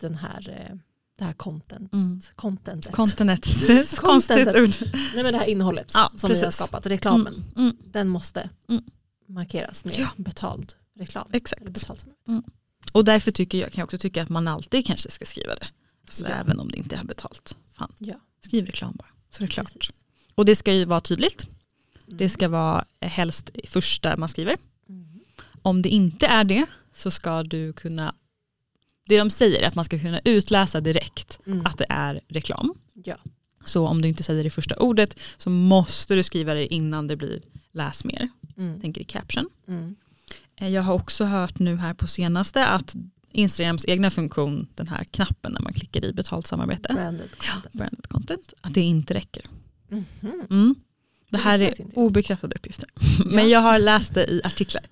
den 0.00 0.14
här, 0.14 0.66
eh, 0.70 0.76
det 1.18 1.24
här 1.24 1.32
content, 1.32 1.92
mm. 1.92 2.20
contentet. 2.34 2.92
Contenet, 2.94 3.46
det 3.66 3.78
är 3.78 3.82
så 3.82 3.96
konstigt 4.02 4.48
ord. 4.48 4.70
Nej 5.14 5.22
men 5.22 5.32
det 5.32 5.38
här 5.38 5.46
innehållet 5.46 5.90
Ja, 5.94 6.12
som 6.16 6.28
vi 6.30 6.34
har 6.36 6.42
precis. 6.42 6.56
skapat, 6.64 6.86
reklamen, 6.86 7.44
Mm. 7.56 7.76
den 7.92 8.08
måste 8.08 8.48
Mm. 8.68 8.84
markeras 9.28 9.84
med 9.84 9.94
Ja. 9.98 10.08
betald 10.16 10.72
reklam. 10.98 11.28
Exakt. 11.32 11.62
Samarbete. 11.80 12.50
Och 12.92 13.04
därför 13.04 13.30
tycker 13.30 13.58
jag, 13.58 13.72
kan 13.72 13.80
jag 13.80 13.84
också 13.86 13.98
tycka 13.98 14.22
att 14.22 14.28
man 14.28 14.48
alltid 14.48 14.86
kanske 14.86 15.10
ska 15.10 15.24
skriva 15.24 15.54
det. 15.54 15.66
Alltså 16.06 16.24
Ja. 16.28 16.34
Även 16.34 16.60
om 16.60 16.70
det 16.70 16.78
inte 16.78 16.96
är 16.96 17.04
betalt. 17.04 17.56
Fan, 17.72 17.92
Ja. 17.98 18.14
skriv 18.46 18.66
reklam 18.66 18.92
bara. 18.96 19.08
Så 19.30 19.42
är 19.42 19.46
det 19.46 19.52
klart. 19.52 19.72
Precis. 19.72 19.94
Och 20.34 20.44
det 20.44 20.56
ska 20.56 20.72
ju 20.72 20.84
vara 20.84 21.00
tydligt. 21.00 21.44
Mm. 22.06 22.16
Det 22.18 22.28
ska 22.28 22.48
vara 22.48 22.84
helst 23.00 23.50
i 23.54 23.66
första 23.66 24.16
man 24.16 24.28
skriver. 24.28 24.56
Mm. 24.88 25.20
Om 25.62 25.82
det 25.82 25.88
inte 25.88 26.26
är 26.26 26.44
det 26.44 26.66
så 26.94 27.10
ska 27.10 27.42
du 27.42 27.72
kunna, 27.72 28.14
det 29.08 29.18
de 29.18 29.30
säger 29.30 29.62
är 29.62 29.68
att 29.68 29.74
man 29.74 29.84
ska 29.84 29.98
kunna 29.98 30.20
utläsa 30.24 30.80
direkt 30.80 31.40
Mm. 31.46 31.66
att 31.66 31.78
det 31.78 31.86
är 31.88 32.20
reklam. 32.28 32.74
Ja. 33.04 33.16
Så 33.64 33.86
om 33.86 34.02
du 34.02 34.08
inte 34.08 34.22
säger 34.22 34.44
det 34.44 34.50
första 34.50 34.76
ordet 34.76 35.16
så 35.36 35.50
måste 35.50 36.14
du 36.14 36.22
skriva 36.22 36.54
det 36.54 36.74
innan 36.74 37.06
det 37.06 37.16
blir 37.16 37.42
läs 37.72 38.04
mer. 38.04 38.28
Mm. 38.56 38.80
Tänker 38.80 39.00
i 39.00 39.04
caption. 39.04 39.50
Mm. 40.60 40.68
Eh, 40.68 40.74
Jag 40.74 40.82
har 40.82 40.94
också 40.94 41.24
hört 41.24 41.58
nu 41.58 41.76
här 41.76 41.94
på 41.94 42.06
senaste 42.06 42.66
att 42.66 42.96
Instagrams 43.32 43.84
egna 43.88 44.10
funktion, 44.10 44.66
den 44.74 44.88
här 44.88 45.04
knappen 45.04 45.52
när 45.52 45.60
man 45.60 45.72
klickar 45.72 46.04
i 46.04 46.12
betalt 46.12 46.46
samarbete, 46.46 46.94
Branded 46.94 47.30
content. 47.38 47.72
branded 47.72 48.08
content, 48.08 48.52
att 48.60 48.74
det 48.74 48.80
inte 48.80 49.14
räcker. 49.14 49.42
Mhm. 49.88 50.06
Mm. 50.50 50.74
Det 51.30 51.38
här 51.38 51.58
är 51.60 51.74
obekräftade 51.94 52.54
uppgifter. 52.54 52.88
Men 53.26 53.48
jag 53.48 53.60
har 53.60 53.78
läst 53.78 54.14
det 54.14 54.26
i 54.26 54.40
artiklar 54.44 54.82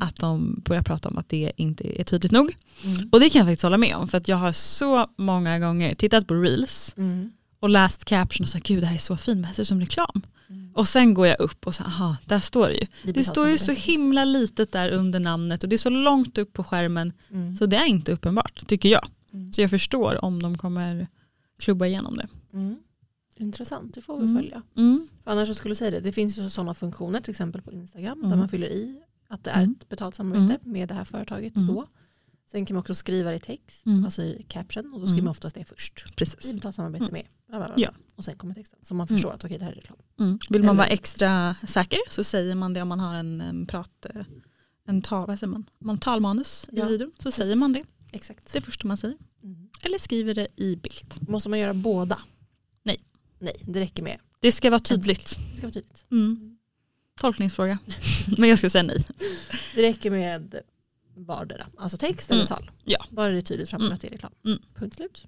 att 0.00 0.16
de 0.16 0.62
börjar 0.64 0.82
prata 0.82 1.08
om 1.08 1.18
att 1.18 1.28
det 1.28 1.52
inte 1.56 2.00
är 2.00 2.04
tydligt 2.04 2.32
nog. 2.32 2.54
Mm. 2.84 3.08
Och 3.12 3.20
det 3.20 3.30
kan 3.30 3.38
jag 3.38 3.46
faktiskt 3.48 3.62
hålla 3.62 3.76
med 3.78 3.96
om 3.96 4.08
för 4.08 4.18
att 4.18 4.28
jag 4.28 4.36
har 4.36 4.52
så 4.52 5.06
många 5.18 5.58
gånger 5.58 5.94
tittat 5.94 6.26
på 6.26 6.34
reels 6.34 6.94
Mm. 6.96 7.32
och 7.60 7.68
läst 7.70 8.04
caption 8.04 8.44
och 8.44 8.48
sagt 8.48 8.66
gud 8.66 8.82
det 8.82 8.86
här 8.86 8.94
är 8.94 8.98
så 8.98 9.16
fint 9.16 9.40
men 9.40 9.48
det 9.48 9.54
ser 9.54 9.62
ut 9.62 9.68
som 9.68 9.80
reklam. 9.80 10.22
Mm. 10.50 10.70
Och 10.74 10.88
sen 10.88 11.14
går 11.14 11.26
jag 11.26 11.40
upp 11.40 11.66
och 11.66 11.74
så 11.74 11.82
aha, 11.82 12.16
där 12.26 12.40
står 12.40 12.68
det 12.68 12.74
ju. 12.74 12.80
I 12.82 12.88
Det 13.04 13.12
betalt 13.12 13.26
står 13.26 13.48
ju 13.48 13.58
så 13.58 13.72
himla 13.72 14.24
litet 14.24 14.72
där 14.72 14.90
under 14.90 15.20
namnet 15.20 15.62
och 15.62 15.68
det 15.68 15.76
är 15.76 15.78
så 15.78 15.90
långt 15.90 16.38
upp 16.38 16.52
på 16.52 16.64
skärmen 16.64 17.12
Mm. 17.30 17.56
så 17.56 17.66
det 17.66 17.76
är 17.76 17.86
inte 17.86 18.12
uppenbart 18.12 18.66
tycker 18.66 18.88
jag. 18.88 19.08
Mm. 19.32 19.52
Så 19.52 19.60
jag 19.60 19.70
förstår 19.70 20.24
om 20.24 20.42
de 20.42 20.58
kommer 20.58 21.06
klubba 21.58 21.86
igenom 21.86 22.16
det. 22.16 22.28
Mm. 22.52 22.76
Intressant, 23.36 23.94
det 23.94 24.00
får 24.02 24.16
vi 24.20 24.22
Mm. 24.24 24.36
följa. 24.36 24.62
Mm. 24.76 25.08
Annars 25.24 25.56
skulle 25.56 25.70
jag 25.70 25.76
säga 25.76 25.90
det, 25.90 26.00
det 26.00 26.12
finns 26.12 26.38
ju 26.38 26.50
sådana 26.50 26.74
funktioner 26.74 27.20
till 27.20 27.30
exempel 27.30 27.62
på 27.62 27.72
Instagram 27.72 28.20
där 28.30 28.36
man 28.36 28.48
fyller 28.48 28.68
i 28.68 29.00
att 29.28 29.44
det 29.44 29.50
är 29.50 29.62
ett 29.62 29.88
betalt 29.88 30.14
samarbete 30.14 30.68
med 30.68 30.88
det 30.88 30.94
här 30.94 31.04
företaget 31.04 31.54
då. 31.54 31.86
Sen 32.50 32.66
kan 32.66 32.74
man 32.74 32.80
också 32.80 32.94
skriva 32.94 33.30
det 33.30 33.36
i 33.36 33.40
text, 33.40 33.84
alltså 34.04 34.22
i 34.22 34.44
caption 34.48 34.92
och 34.94 35.00
då 35.00 35.06
skriver 35.06 35.22
man 35.22 35.30
oftast 35.30 35.54
det 35.56 35.64
först. 35.64 36.04
I 36.08 36.12
Precis. 36.12 36.52
betalt 36.54 36.76
samarbete 36.76 37.12
med. 37.12 37.26
Ja. 37.76 37.90
Och 38.16 38.24
sen 38.24 38.36
kommer 38.36 38.54
texten. 38.54 38.78
Så 38.82 38.94
man 38.94 39.08
förstår 39.08 39.32
att 39.32 39.44
okej 39.44 39.58
det 39.58 39.64
här 39.64 39.72
är 39.72 39.76
reklam. 39.76 39.98
Mm. 40.20 40.38
Vill 40.50 40.60
man 40.62 40.68
Eller- 40.68 40.76
vara 40.78 40.86
extra 40.86 41.56
säker 41.68 41.98
så 42.10 42.24
säger 42.24 42.54
man 42.54 42.74
det 42.74 42.82
om 42.82 42.88
man 42.88 43.00
har 43.00 43.14
en, 43.14 43.40
en 43.40 43.66
prat, 43.66 44.06
eh, 44.14 44.22
en 44.86 45.02
tal, 45.02 45.26
vad 45.26 45.38
säger 45.38 45.50
man? 45.50 45.64
Man 45.78 45.98
talmanus 45.98 46.66
Ja, 46.70 46.86
i 46.86 46.92
videon 46.92 47.12
så 47.18 47.30
säger 47.30 47.56
man 47.56 47.72
det. 47.72 47.84
Exakt. 48.12 48.52
Det 48.52 48.60
första 48.60 48.88
man 48.88 48.96
säger. 48.96 49.16
Mm. 49.42 49.68
Eller 49.82 49.98
skriver 49.98 50.34
det 50.34 50.48
i 50.56 50.76
bild. 50.76 51.14
Måste 51.28 51.48
man 51.48 51.58
göra 51.58 51.74
båda? 51.74 52.20
Nej. 52.82 53.00
Nej, 53.38 53.56
det 53.62 53.80
räcker 53.80 54.02
med. 54.02 54.18
Det 54.40 54.52
ska 54.52 54.70
vara 54.70 54.80
tydligt. 54.80 55.38
Det 55.50 55.56
ska 55.56 55.66
vara 55.66 55.72
tydligt. 55.72 56.04
Mm. 56.10 56.58
Tolkningsfråga. 57.20 57.78
Men 58.38 58.48
jag 58.48 58.58
skulle 58.58 58.70
säga 58.70 58.82
nej. 58.82 59.06
Det 59.74 59.82
räcker 59.82 60.10
med 60.10 60.54
vardera. 61.16 61.66
Alltså 61.76 61.96
text 61.98 62.30
eller 62.30 62.40
Mm. 62.42 62.48
tal. 62.48 62.70
Ja. 62.84 63.04
Bara 63.10 63.28
det 63.28 63.36
är 63.38 63.42
tydligt 63.42 63.70
framgår 63.70 63.86
Mm. 63.86 63.94
att 63.94 64.00
det 64.00 64.06
är 64.08 64.12
reklam. 64.12 64.32
Mm. 64.44 64.58
Punkt 64.74 64.96
slut. 64.96 65.26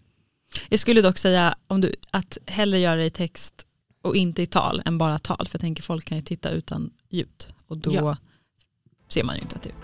Jag 0.69 0.81
skulle 0.81 1.03
dock 1.03 1.19
säga 1.19 1.55
om 1.67 1.81
du, 1.81 1.95
att 2.11 2.39
hellre 2.47 2.79
göra 2.79 2.97
det 2.97 3.05
i 3.05 3.11
text 3.11 3.67
och 4.03 4.17
inte 4.17 4.43
i 4.43 4.47
tal 4.47 4.83
än 4.85 4.99
bara 4.99 5.19
tal. 5.19 5.47
För 5.49 5.57
jag 5.57 5.61
tänker 5.61 5.83
folk 5.83 6.05
kan 6.05 6.19
ju 6.19 6.23
titta 6.23 6.51
utan 6.51 6.91
ljud 7.09 7.47
och 7.67 7.79
då 7.79 7.95
Ja. 7.95 8.17
ser 9.09 9.25
man 9.25 9.37
ju 9.37 9.43
inte 9.43 9.57
att 9.57 9.63
det 9.63 9.71
är 9.71 9.75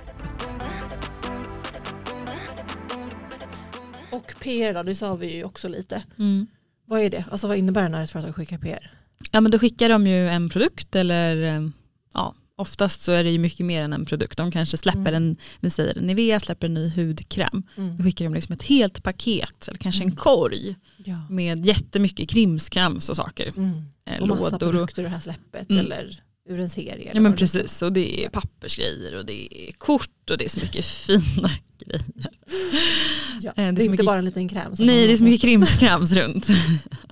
Och 4.12 4.34
PR 4.40 4.74
då, 4.74 4.82
det 4.82 4.94
sa 4.94 5.14
vi 5.14 5.34
ju 5.36 5.44
också 5.44 5.68
lite. 5.68 6.02
mm. 6.18 6.46
Vad 6.88 7.00
är 7.00 7.10
det? 7.10 7.24
Alltså 7.30 7.48
vad 7.48 7.56
innebär 7.56 7.82
det 7.82 7.88
när 7.88 8.04
ett 8.04 8.10
företag 8.10 8.34
skickar 8.36 8.58
PR? 8.58 8.90
Ja 9.30 9.40
men 9.40 9.52
då 9.52 9.58
skickar 9.58 9.88
de 9.88 10.06
ju 10.06 10.28
en 10.28 10.48
produkt 10.48 10.96
eller 10.96 11.56
eh, 11.56 11.68
ja, 12.14 12.34
oftast 12.56 13.02
så 13.02 13.12
är 13.12 13.24
det 13.24 13.30
ju 13.30 13.38
mycket 13.38 13.66
mer 13.66 13.82
än 13.82 13.92
en 13.92 14.04
produkt. 14.04 14.38
De 14.38 14.50
kanske 14.50 14.76
släpper 14.76 15.00
Mm. 15.00 15.14
en, 15.14 15.36
vi 15.60 15.70
säger 15.70 16.00
Nivea 16.00 16.40
släpper 16.40 16.66
en 16.66 16.74
ny 16.74 16.90
hudkräm. 16.96 17.62
Mm. 17.76 17.96
Då 17.96 18.04
skickar 18.04 18.24
de 18.24 18.34
liksom 18.34 18.52
ett 18.52 18.62
helt 18.62 19.02
paket 19.02 19.68
eller 19.68 19.78
kanske 19.78 20.02
Mm. 20.02 20.10
en 20.12 20.16
korg 20.16 20.76
Ja. 20.96 21.16
med 21.30 21.66
jättemycket 21.66 22.30
krimskrams 22.30 23.08
och 23.08 23.16
saker. 23.16 23.52
Mm. 23.56 23.82
Eh, 24.10 24.20
Och 24.22 24.28
massa 24.28 24.42
Lådor 24.50 24.54
och, 24.66 24.72
produkter 24.72 25.02
ur 25.02 25.04
det 25.04 25.10
här 25.10 25.20
släppet 25.20 25.70
Mm. 25.70 25.86
eller 25.86 26.20
ur 26.48 26.60
en 26.60 26.68
serie. 26.68 27.10
ja 27.14 27.20
men 27.20 27.36
precis 27.36 27.82
och 27.82 27.92
det 27.92 28.24
är 28.24 28.28
pappersgrejer 28.28 29.18
och 29.18 29.26
det 29.26 29.68
är 29.68 29.72
kort 29.72 30.30
och 30.30 30.38
det 30.38 30.44
är 30.44 30.48
så 30.48 30.60
mycket 30.60 30.84
fina 31.06 31.50
grejer. 31.78 32.04
Ja. 33.40 33.50
Eh, 33.50 33.54
Det 33.56 33.62
är, 33.62 33.72
det 33.72 33.80
är 33.80 33.82
inte 33.82 33.90
mycket- 33.90 34.06
bara 34.06 34.18
en 34.18 34.24
liten 34.24 34.48
kräm. 34.48 34.72
Nej 34.78 35.06
det 35.06 35.12
är 35.12 35.16
så 35.16 35.24
mycket 35.24 35.40
krimskrams 35.40 36.12
runt. 36.12 36.48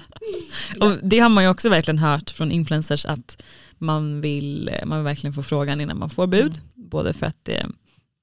och 0.81 0.93
det 1.03 1.19
har 1.19 1.29
man 1.29 1.45
ju 1.45 1.51
också 1.51 1.69
verkligen 1.69 1.99
hört 1.99 2.31
från 2.31 2.53
influencers 2.53 3.05
att 3.05 3.43
man 3.79 4.21
vill, 4.21 4.71
man 4.87 4.99
vill 4.99 5.05
verkligen 5.05 5.35
få 5.35 5.43
frågan 5.43 5.81
innan 5.81 5.99
man 5.99 6.11
får 6.11 6.27
bud. 6.27 6.53
Mm. 6.77 6.89
Både 6.89 7.13
för 7.13 7.27
att 7.27 7.45
det, 7.45 7.67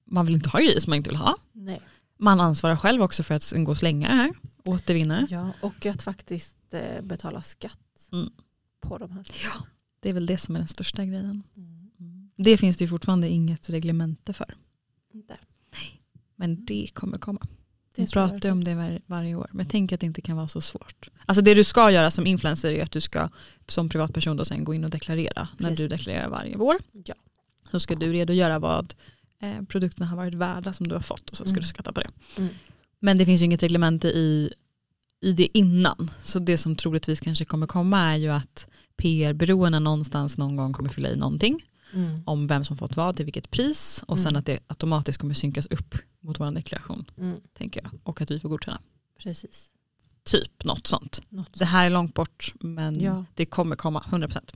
man 0.05 0.25
vill 0.25 0.35
inte 0.35 0.49
ha 0.49 0.59
grejer 0.59 0.79
som 0.79 0.91
man 0.91 0.97
inte 0.97 1.09
vill 1.09 1.17
ha. 1.19 1.35
Nej. 1.51 1.81
Man 2.19 2.39
ansvarar 2.41 2.75
själv 2.75 3.01
också 3.01 3.23
för 3.23 3.35
att 3.35 3.53
undgå 3.55 3.75
slänga 3.75 4.09
det 4.09 4.15
här. 4.15 4.33
Återvinna. 4.65 5.27
Ja, 5.29 5.51
och 5.61 5.85
att 5.85 6.01
faktiskt 6.01 6.57
eh, 6.73 7.01
betala 7.01 7.41
skatt 7.41 7.77
Mm. 8.11 8.29
på 8.81 8.97
de 8.97 9.11
här. 9.11 9.25
Det 9.99 10.09
är 10.09 10.13
väl 10.13 10.25
det 10.25 10.37
som 10.37 10.55
är 10.55 10.59
den 10.59 10.67
största 10.67 11.05
grejen. 11.05 11.43
Mm. 11.57 12.31
Det 12.35 12.57
finns 12.57 12.77
det 12.77 12.83
ju 12.83 12.87
fortfarande 12.87 13.29
inget 13.29 13.69
reglemente 13.69 14.33
för. 14.33 14.53
Inte. 15.13 15.37
Men 16.35 16.65
det 16.65 16.89
kommer 16.93 17.17
komma. 17.17 17.41
Vi 17.95 18.07
pratar 18.07 18.49
ju 18.49 18.51
om 18.51 18.63
det 18.63 18.75
var, 18.75 18.99
varje 19.05 19.35
år. 19.35 19.47
Men 19.51 19.65
tänk 19.65 19.91
att 19.91 19.99
det 19.99 20.05
inte 20.05 20.21
kan 20.21 20.37
vara 20.37 20.47
så 20.47 20.61
svårt. 20.61 21.09
Alltså 21.25 21.41
det 21.41 21.53
du 21.53 21.63
ska 21.63 21.91
göra 21.91 22.11
som 22.11 22.27
influencer 22.27 22.71
är 22.71 22.83
att 22.83 22.91
du 22.91 23.01
ska 23.01 23.29
som 23.67 23.89
privatperson 23.89 24.37
då 24.37 24.45
sen 24.45 24.63
gå 24.63 24.73
in 24.73 24.83
och 24.83 24.89
deklarera. 24.89 25.47
När 25.57 25.69
du 25.69 25.75
Precis. 25.75 25.89
deklarerar 25.91 26.29
varje 26.29 26.55
år. 26.55 26.75
Ja. 27.05 27.13
Så 27.71 27.79
ska 27.79 27.95
du 27.95 28.13
redogöra 28.13 28.59
vad 28.59 28.93
eh, 29.41 29.61
produkterna 29.67 30.05
har 30.05 30.17
varit 30.17 30.33
värda 30.33 30.73
som 30.73 30.87
du 30.87 30.95
har 30.95 31.01
fått 31.01 31.29
och 31.29 31.37
så 31.37 31.43
ska 31.43 31.49
Mm. 31.51 31.61
du 31.61 31.67
skatta 31.67 31.93
på 31.93 32.01
det. 32.01 32.09
Mm. 32.37 32.49
Men 32.99 33.17
det 33.17 33.25
finns 33.25 33.41
ju 33.41 33.45
inget 33.45 33.63
reglemente 33.63 34.07
i, 34.07 34.53
i 35.21 35.31
det 35.33 35.57
innan. 35.57 36.11
Så 36.21 36.39
det 36.39 36.57
som 36.57 36.75
troligtvis 36.75 37.19
kanske 37.19 37.45
kommer 37.45 37.67
komma 37.67 37.99
är 38.13 38.17
ju 38.17 38.29
att 38.29 38.67
PR-byråerna 38.97 39.79
någonstans 39.79 40.37
någon 40.37 40.55
gång 40.55 40.73
kommer 40.73 40.89
fylla 40.89 41.09
i 41.09 41.15
någonting 41.15 41.65
Mm. 41.93 42.21
om 42.25 42.47
vem 42.47 42.65
som 42.65 42.77
fått 42.77 42.95
vad 42.95 43.15
till 43.15 43.25
vilket 43.25 43.51
pris 43.51 44.03
och 44.07 44.19
sen 44.19 44.27
Mm. 44.29 44.39
att 44.39 44.45
det 44.45 44.59
automatiskt 44.67 45.17
kommer 45.21 45.33
synkas 45.33 45.65
upp 45.65 45.95
mot 46.19 46.39
vår 46.39 46.51
deklaration 46.51 47.05
Mm. 47.17 47.39
tänker 47.53 47.81
jag 47.83 47.91
och 48.03 48.21
att 48.21 48.31
vi 48.31 48.39
får 48.39 48.49
godkänna. 48.49 48.81
Precis. 49.19 49.71
Typ 50.23 50.63
något 50.63 50.87
sånt. 50.87 51.21
Något 51.29 51.59
Det 51.59 51.65
här 51.65 51.85
är 51.85 51.89
långt 51.89 52.13
bort 52.13 52.53
men 52.59 53.01
Ja. 53.01 53.25
det 53.35 53.45
kommer 53.45 53.75
komma 53.75 54.03
100%. 54.09 54.53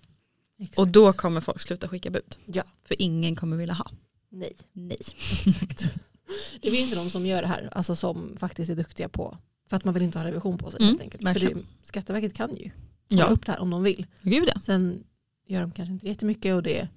Exakt. 0.59 0.79
Och 0.79 0.87
då 0.87 1.13
kommer 1.13 1.41
folk 1.41 1.61
sluta 1.61 1.87
skicka 1.87 2.09
bud. 2.09 2.37
Ja. 2.45 2.63
För 2.83 3.01
ingen 3.01 3.35
kommer 3.35 3.57
vilja 3.57 3.73
ha. 3.73 3.91
Nej. 4.29 4.53
Nej. 4.73 4.97
Exakt. 5.45 5.85
Det 6.61 6.71
finns 6.71 6.91
ju 6.91 6.95
de 6.95 7.09
som 7.09 7.25
gör 7.25 7.41
det 7.41 7.47
här, 7.47 7.69
alltså 7.71 7.95
som 7.95 8.37
faktiskt 8.37 8.71
är 8.71 8.75
duktiga 8.75 9.09
på, 9.09 9.37
för 9.69 9.77
att 9.77 9.83
man 9.83 9.93
vill 9.93 10.03
inte 10.03 10.19
ha 10.19 10.25
revision 10.25 10.57
på 10.57 10.71
sig 10.71 10.79
Mm, 10.81 10.89
helt 10.89 11.01
enkelt. 11.01 11.23
För 11.33 11.39
det. 11.55 11.63
Skatteverket 11.83 12.33
kan 12.33 12.55
ju 12.55 12.69
ta 13.09 13.15
Ja, 13.17 13.25
upp 13.25 13.45
det 13.45 13.51
här 13.51 13.59
om 13.59 13.69
de 13.69 13.83
vill. 13.83 14.05
gud 14.21 14.49
ja. 14.55 14.61
Sen 14.61 15.03
gör 15.47 15.61
de 15.61 15.71
kanske 15.71 15.93
inte 15.93 16.07
jättemycket 16.07 16.55
och 16.55 16.63
det 16.63 16.87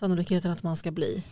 sannolikheten 0.00 0.50
att 0.50 0.62
man 0.62 0.76
ska 0.76 0.90
bli, 0.90 1.24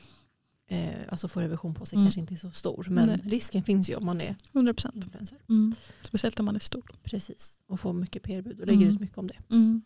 eh, 0.69 0.89
alltså 1.09 1.29
få 1.29 1.41
revision 1.41 1.75
på 1.75 1.87
sig 1.87 1.97
Mm. 1.97 2.07
kanske 2.07 2.21
inte 2.21 2.35
är 2.35 2.39
så 2.39 2.51
stor. 2.51 2.87
Men 2.91 3.07
Nej. 3.07 3.21
risken 3.25 3.63
finns 3.63 3.91
ju 3.91 3.95
om 3.97 4.07
man 4.07 4.21
är 4.21 4.37
100%. 4.53 4.97
influencer. 4.97 5.39
Mm. 5.49 5.75
Speciellt 6.03 6.39
om 6.41 6.45
man 6.47 6.57
är 6.57 6.61
stor. 6.61 6.91
Precis. 7.03 7.61
Och 7.67 7.81
får 7.81 7.93
mycket 7.93 8.23
PR-bud 8.23 8.61
och 8.61 8.67
lägger 8.67 8.83
Mm. 8.83 8.95
ut 8.95 9.01
mycket 9.01 9.19
om 9.19 9.27
det. 9.27 9.37
Mm. 9.51 9.83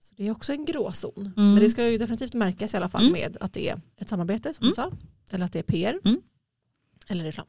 Så 0.00 0.14
det 0.16 0.26
är 0.26 0.30
också 0.30 0.52
en 0.52 0.64
gråzon. 0.64 1.12
Mm. 1.16 1.32
Men 1.54 1.54
det 1.62 1.70
ska 1.70 1.88
ju 1.88 1.98
definitivt 1.98 2.34
märkas 2.34 2.74
i 2.74 2.76
alla 2.76 2.88
fall 2.88 3.00
Mm. 3.02 3.12
med 3.12 3.36
att 3.40 3.52
det 3.52 3.68
är 3.68 3.80
ett 3.96 4.08
samarbete 4.08 4.54
som 4.54 4.66
du 4.68 4.72
sa. 4.74 4.92
Eller 5.30 5.44
att 5.44 5.52
det 5.52 5.58
är 5.58 5.62
PR. 5.62 6.00
Eller 7.08 7.24
reklam. 7.24 7.46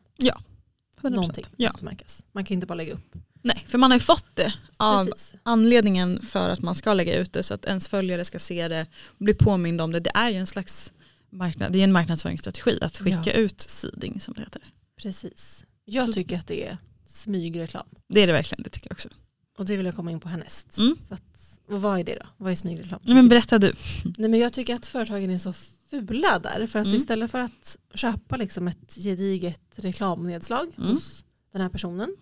100%. 1.01 1.15
Någonting 1.15 1.45
Ja. 1.57 1.69
måste 1.69 1.85
märkas. 1.85 2.23
Man 2.31 2.45
kan 2.45 2.55
inte 2.55 2.67
bara 2.67 2.75
lägga 2.75 2.93
upp. 2.93 3.15
Nej, 3.45 3.63
för 3.67 3.77
man 3.77 3.91
har 3.91 3.95
ju 3.97 4.03
fått 4.03 4.25
det 4.33 4.53
av 4.77 5.05
Precis. 5.05 5.33
anledningen 5.43 6.21
för 6.21 6.49
att 6.49 6.61
man 6.61 6.75
ska 6.75 6.93
lägga 6.93 7.17
ut 7.19 7.33
det 7.33 7.43
så 7.43 7.53
att 7.53 7.65
ens 7.65 7.87
följare 7.87 8.25
ska 8.25 8.39
se 8.39 8.67
det 8.67 8.87
och 9.05 9.25
bli 9.25 9.33
påmind 9.33 9.81
om 9.81 9.91
det. 9.91 9.99
Det 9.99 10.11
är 10.15 10.29
ju 10.29 10.37
en 10.37 10.47
slags 10.47 10.91
marknad, 11.29 11.71
det 11.71 11.79
är 11.79 11.83
en 11.83 11.91
marknadsföringsstrategi 11.91 12.77
att 12.81 12.97
skicka 12.97 13.21
Ja. 13.25 13.31
ut 13.33 13.61
seeding 13.61 14.19
som 14.21 14.33
det 14.33 14.41
heter. 14.41 14.61
Precis. 15.01 15.65
Jag 15.85 16.13
tycker 16.13 16.37
att 16.39 16.47
det 16.47 16.67
är 16.67 16.77
smygreklam. 17.05 17.85
Det 18.09 18.19
är 18.21 18.27
det 18.27 18.33
verkligen, 18.33 18.63
det 18.63 18.69
tycker 18.69 18.87
jag 18.89 18.95
också. 18.95 19.09
Och 19.57 19.65
det 19.65 19.77
vill 19.77 19.85
jag 19.85 19.95
komma 19.95 20.11
in 20.11 20.19
på 20.19 20.29
härnäst. 20.29 20.77
Mm. 20.77 20.95
Så 21.07 21.13
att, 21.13 21.21
vad 21.67 21.99
är 21.99 22.03
det 22.03 22.15
då? 22.15 22.25
Vad 22.37 22.51
är 22.51 22.55
smygreklam? 22.55 22.99
Nej, 23.03 23.15
men 23.15 23.29
berätta 23.29 23.57
du. 23.59 23.73
Nej, 24.17 24.29
men 24.29 24.39
jag 24.39 24.53
tycker 24.53 24.75
att 24.75 24.85
företagen 24.85 25.29
är 25.29 25.39
så 25.39 25.53
fula 25.89 26.39
där. 26.39 26.67
För 26.67 26.79
att 26.79 26.85
Mm. 26.85 26.97
istället 26.97 27.31
för 27.31 27.39
att 27.39 27.77
köpa 27.93 28.37
liksom 28.37 28.67
ett 28.67 28.95
gediget 28.95 29.61
reklamnedslag 29.75 30.67
Mm. 30.77 30.89
hos 30.93 31.23
den 31.51 31.61
här 31.61 31.69
personen. 31.69 32.15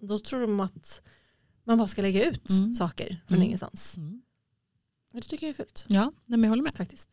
Då 0.00 0.18
tror 0.18 0.40
de 0.40 0.60
att 0.60 1.00
man 1.64 1.78
bara 1.78 1.88
ska 1.88 2.02
lägga 2.02 2.30
ut 2.30 2.50
Mm. 2.50 2.74
saker 2.74 3.22
från 3.26 3.36
Mm. 3.36 3.46
ingenstans. 3.46 3.94
Men 3.96 5.20
det 5.22 5.28
tycker 5.28 5.46
jag 5.46 5.50
är 5.50 5.54
fult 5.56 5.84
Ja, 5.88 6.12
men 6.26 6.42
jag 6.42 6.50
håller 6.50 6.62
med. 6.62 6.74
faktiskt. 6.74 7.08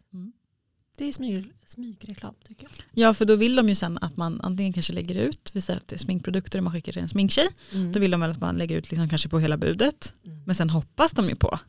Det 0.98 1.06
är 1.06 1.14
smyg, 1.14 1.52
smygreklam 1.66 2.36
tycker 2.44 2.64
jag. 2.64 2.72
Ja 2.94 3.14
för 3.14 3.26
då 3.26 3.36
vill 3.36 3.56
de 3.56 3.70
ju 3.70 3.76
sen 3.76 3.98
att 4.02 4.18
man 4.18 4.42
antingen 4.42 4.74
kanske 4.74 4.94
lägger 4.94 5.16
ut, 5.16 5.50
vi 5.54 5.62
säger 5.62 5.80
att 5.80 5.88
det 5.88 5.96
är 5.96 6.00
sminkprodukter 6.00 6.60
och 6.60 6.64
man 6.64 6.74
skickar 6.74 6.92
till 6.92 7.02
en 7.02 7.10
sminktjej. 7.10 7.48
Mm. 7.74 7.92
Då 7.92 8.00
vill 8.00 8.12
de 8.12 8.20
väl 8.20 8.32
att 8.32 8.40
man 8.40 8.56
lägger 8.58 8.76
ut 8.78 8.92
liksom 8.92 9.10
kanske 9.10 9.30
på 9.30 9.40
hela 9.40 9.58
budet. 9.58 10.14
Mm. 10.26 10.44
Men 10.46 10.56
sen 10.56 10.70
hoppas 10.70 11.12
de 11.14 11.30
ju 11.30 11.36
på 11.36 11.60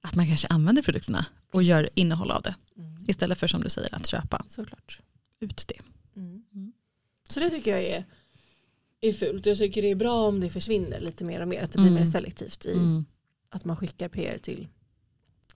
att 0.00 0.14
man 0.14 0.26
kanske 0.26 0.48
använder 0.48 0.82
produkterna 0.82 1.26
och 1.52 1.62
gör 1.62 1.88
innehåll 1.94 2.30
av 2.30 2.42
det. 2.42 2.54
Mm. 2.76 2.98
Istället 3.08 3.38
för 3.38 3.46
som 3.46 3.62
du 3.62 3.68
säger 3.68 3.94
att 3.94 4.06
köpa 4.06 4.44
Såklart. 4.48 4.98
ut 5.40 5.64
det. 5.68 5.78
Mm. 6.20 6.44
Mm. 6.54 6.72
Så 7.28 7.40
det 7.40 7.50
tycker 7.50 7.70
jag 7.70 7.82
är, 7.82 8.04
är 9.00 9.12
fult. 9.12 9.46
Jag 9.46 9.58
tycker 9.58 9.82
det 9.82 9.90
är 9.90 9.94
bra 9.94 10.28
om 10.28 10.40
det 10.40 10.50
försvinner 10.50 11.00
lite 11.00 11.24
mer 11.24 11.40
och 11.40 11.48
mer. 11.48 11.62
Att 11.62 11.72
det 11.72 11.78
blir 11.78 11.90
Mm. 11.90 12.02
mer 12.02 12.10
selektivt 12.10 12.64
i 12.66 12.72
Mm. 12.72 13.04
att 13.50 13.64
man 13.64 13.76
skickar 13.76 14.08
PR 14.08 14.38
till 14.38 14.68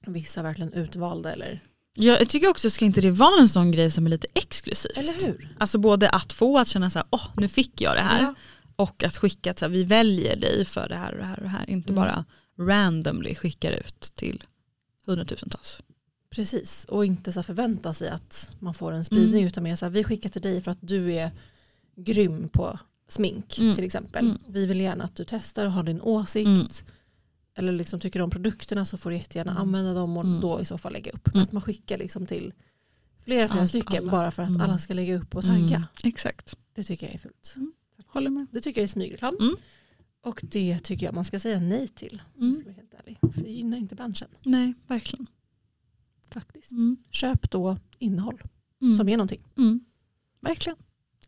vissa 0.06 0.42
verkligen 0.42 0.72
utvalda 0.72 1.32
eller 1.32 1.60
Jag 1.94 2.28
tycker 2.28 2.48
också 2.48 2.70
ska 2.70 2.84
inte 2.84 3.00
det 3.00 3.10
vara 3.10 3.40
en 3.40 3.48
sån 3.48 3.70
grej 3.70 3.90
som 3.90 4.06
är 4.06 4.10
lite 4.10 4.26
exklusivt. 4.34 4.96
Eller 4.98 5.26
hur? 5.26 5.56
Alltså 5.58 5.78
både 5.78 6.10
att 6.10 6.32
få 6.32 6.58
att 6.58 6.68
känna 6.68 6.90
så 6.90 6.98
här, 6.98 7.08
åh 7.10 7.28
nu 7.36 7.48
fick 7.48 7.80
jag 7.80 7.96
det 7.96 8.00
här. 8.02 8.22
Ja. 8.22 8.34
Och 8.76 9.04
att 9.04 9.16
skicka 9.16 9.50
att 9.50 9.58
så 9.58 9.64
här, 9.64 9.70
vi 9.72 9.84
väljer 9.84 10.36
dig 10.36 10.64
för 10.64 10.88
det 10.88 10.96
här 10.96 11.12
och 11.12 11.18
det 11.18 11.24
här 11.24 11.36
och 11.36 11.42
det 11.42 11.48
här. 11.48 11.70
Inte 11.70 11.92
Mm. 11.92 12.02
bara 12.04 12.24
randomly 12.58 13.34
skickar 13.34 13.72
ut 13.72 14.00
till 14.14 14.42
hundratusentals. 15.06 15.80
Precis, 16.30 16.84
och 16.88 17.04
inte 17.04 17.32
så 17.32 17.42
förvänta 17.42 17.94
sig 17.94 18.08
att 18.08 18.50
man 18.58 18.74
får 18.74 18.92
en 18.92 19.04
spridning 19.04 19.34
Mm. 19.40 19.46
utan 19.46 19.62
mer 19.64 19.76
så 19.76 19.84
här, 19.84 19.90
vi 19.90 20.04
skickar 20.04 20.28
till 20.28 20.42
dig 20.42 20.62
för 20.62 20.70
att 20.70 20.78
du 20.80 21.12
är 21.12 21.30
grym 21.96 22.48
på 22.48 22.78
smink 23.14 23.58
Mm. 23.58 23.74
till 23.74 23.84
exempel. 23.84 24.24
Mm. 24.26 24.38
Vi 24.48 24.66
vill 24.66 24.80
gärna 24.80 25.04
att 25.04 25.14
du 25.16 25.24
testar 25.28 25.66
och 25.66 25.72
har 25.72 25.82
din 25.82 26.00
åsikt. 26.00 26.46
Mm. 26.48 26.66
Eller 27.56 27.72
liksom 27.72 28.00
tycker 28.00 28.22
om 28.22 28.30
produkterna 28.30 28.84
så 28.84 28.96
får 28.96 29.10
du 29.10 29.16
jättegärna 29.16 29.50
Mm. 29.50 29.62
använda 29.62 29.94
dem 29.94 30.16
och 30.16 30.24
Mm. 30.24 30.40
då 30.40 30.60
i 30.60 30.64
så 30.64 30.78
fall 30.78 30.92
lägga 30.92 31.12
upp. 31.12 31.26
Men 31.26 31.34
Mm. 31.34 31.44
att 31.44 31.52
man 31.52 31.62
skickar 31.62 31.98
liksom 31.98 32.26
till 32.26 32.52
flera, 33.24 33.48
flera 33.48 33.60
Allt, 33.60 33.68
stycken 33.68 34.02
alla. 34.02 34.12
bara 34.12 34.30
för 34.30 34.42
att 34.42 34.60
alla 34.60 34.78
ska 34.78 34.94
lägga 34.94 35.16
upp 35.16 35.34
och 35.34 35.44
tagga. 35.44 35.88
Exakt. 36.04 36.54
Det 36.74 36.84
tycker 36.84 37.06
jag 37.06 37.14
är 37.14 37.18
fult. 37.18 37.54
Håller 38.06 38.30
med. 38.30 38.46
Det 38.50 38.60
tycker 38.60 38.80
jag 38.80 38.84
är 38.84 38.88
smygreklam. 38.92 39.36
Och 40.22 40.40
det 40.42 40.78
tycker 40.80 41.06
jag 41.06 41.14
man 41.14 41.24
ska 41.24 41.40
säga 41.40 41.60
nej 41.60 41.88
till. 41.88 42.22
Mm. 42.38 42.60
ska 42.60 42.70
helt 42.70 42.94
ärlig. 42.94 43.18
För 43.34 43.40
det 43.44 43.50
gynnar 43.50 43.78
inte 43.78 43.94
branschen. 43.94 44.28
Nej, 44.42 44.74
verkligen. 44.86 45.26
Faktiskt. 46.30 46.70
Köp 47.10 47.50
då 47.50 47.78
innehåll 47.98 48.42
som 48.98 49.08
är 49.08 49.16
någonting. 49.16 49.42
Verkligen. 50.40 50.76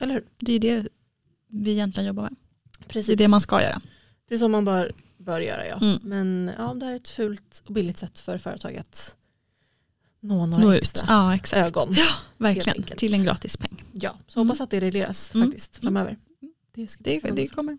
Eller 0.01 0.15
hur? 0.15 0.25
Det 0.39 0.53
är 0.53 0.59
det 0.61 0.89
vi 1.65 1.71
egentligen 1.73 2.07
jobbar 2.07 2.23
med. 2.23 2.35
Precis. 2.89 3.07
Det 3.07 3.13
är 3.13 3.17
det 3.17 3.29
man 3.29 3.41
ska 3.41 3.63
göra. 3.63 3.81
Det 4.29 4.35
är 4.35 4.39
så 4.39 4.49
man 4.49 4.65
bör, 4.65 4.91
bör 5.17 5.41
göra 5.41 5.67
ja. 5.67 5.75
Mm. 5.77 5.99
Men 6.03 6.51
ja, 6.59 6.75
det 6.75 6.87
här 6.87 6.93
är 6.93 6.97
ett 6.97 7.09
fult 7.09 7.63
och 7.67 7.73
billigt 7.73 7.99
sätt 7.99 8.19
för 8.19 8.39
företag 8.39 8.77
att 8.77 9.17
nå 10.21 10.47
några 10.47 10.65
Nå 10.65 10.73
ut. 10.75 10.83
extra 10.83 11.07
Ja, 11.09 11.35
exakt. 11.35 11.67
ögon. 11.67 11.95
Helt 11.95 12.11
Verkligen. 12.37 12.83
Till 12.83 13.15
en 13.15 13.23
gratis 13.25 13.57
peng. 13.57 13.85
Ja, 13.93 14.17
så 14.29 14.41
Mm. 14.41 14.49
hoppas 14.49 14.61
att 14.61 14.71
det 14.71 14.81
regleras 14.81 15.35
Mm. 15.35 15.47
faktiskt 15.49 15.77
framöver. 15.77 16.17
Det, 16.75 16.89
ska 16.89 17.03
Det, 17.05 17.21
det 17.21 17.47
kommer. 17.49 17.79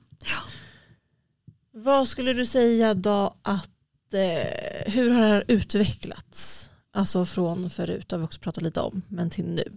Vad 1.71 2.07
skulle 2.07 2.33
du 2.33 2.45
säga 2.45 2.93
då 2.93 3.35
att 3.41 4.13
eh, 4.13 4.91
hur 4.93 5.09
har 5.09 5.21
det 5.21 5.27
här 5.27 5.43
utvecklats? 5.47 6.69
Alltså 6.91 7.25
från 7.25 7.69
förut 7.69 8.11
har 8.11 8.17
vi 8.17 8.25
också 8.25 8.39
pratat 8.39 8.63
lite 8.63 8.79
om, 8.81 9.01
men 9.07 9.29
till 9.29 9.45
nu. 9.45 9.71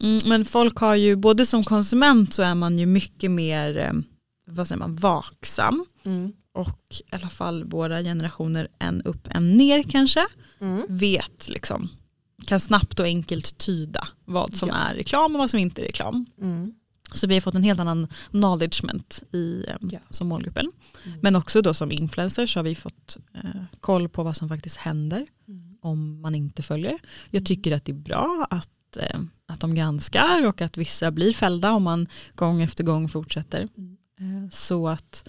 Mm, 0.00 0.20
men 0.28 0.44
folk 0.44 0.76
har 0.76 0.94
ju, 0.94 1.16
både 1.16 1.46
som 1.46 1.64
konsument 1.64 2.34
så 2.34 2.42
är 2.42 2.54
man 2.54 2.78
ju 2.78 2.86
mycket 2.86 3.30
mer 3.30 3.76
eh, 3.78 3.92
vad 4.46 4.68
säger 4.68 4.78
man, 4.78 4.96
vaksam. 4.96 5.86
Mm. 6.04 6.32
Och 6.54 6.78
i 7.12 7.14
alla 7.14 7.28
fall 7.30 7.64
våra 7.64 8.02
generationer 8.02 8.68
en 8.78 9.02
upp 9.02 9.28
en 9.30 9.52
ner 9.56 9.82
kanske. 9.82 10.26
Mm. 10.60 10.82
Vet 10.88 11.48
liksom, 11.48 11.88
kan 12.46 12.60
snabbt 12.60 13.00
och 13.00 13.06
enkelt 13.06 13.58
tyda 13.58 14.08
vad 14.24 14.56
som 14.56 14.68
Ja. 14.68 14.74
är 14.74 14.94
reklam 14.94 15.34
och 15.34 15.38
vad 15.38 15.50
som 15.50 15.58
inte 15.58 15.82
är 15.82 15.86
reklam. 15.86 16.26
Mm. 16.40 16.74
Så 17.14 17.26
vi 17.26 17.34
har 17.34 17.40
fått 17.40 17.54
en 17.54 17.62
helt 17.62 17.80
annan 17.80 18.08
knowledgement 18.30 19.22
i, 19.32 19.64
eh, 19.68 19.76
Ja. 19.80 19.98
som 20.10 20.28
målgruppen. 20.28 20.72
Mm. 21.04 21.18
Men 21.22 21.36
också 21.36 21.62
då 21.62 21.74
som 21.74 21.92
influencers 21.92 22.56
har 22.56 22.62
vi 22.62 22.74
fått 22.74 23.16
eh, 23.34 23.62
koll 23.80 24.08
på 24.08 24.22
vad 24.22 24.36
som 24.36 24.48
faktiskt 24.48 24.76
händer 24.76 25.26
Mm. 25.48 25.76
om 25.80 26.20
man 26.20 26.34
inte 26.34 26.62
följer. 26.62 26.98
Jag 27.30 27.46
tycker 27.46 27.72
att 27.76 27.84
det 27.84 27.92
är 27.92 27.96
bra 27.96 28.46
att, 28.50 28.68
eh, 28.96 29.20
att 29.46 29.60
de 29.60 29.74
granskar 29.74 30.46
och 30.46 30.60
att 30.60 30.76
vissa 30.76 31.10
blir 31.10 31.32
fällda 31.32 31.72
om 31.72 31.82
man 31.82 32.06
gång 32.34 32.62
efter 32.62 32.84
gång 32.84 33.08
fortsätter. 33.08 33.68
Mm. 33.76 33.96
Eh, 34.44 34.50
så 34.50 34.88
att 34.88 35.28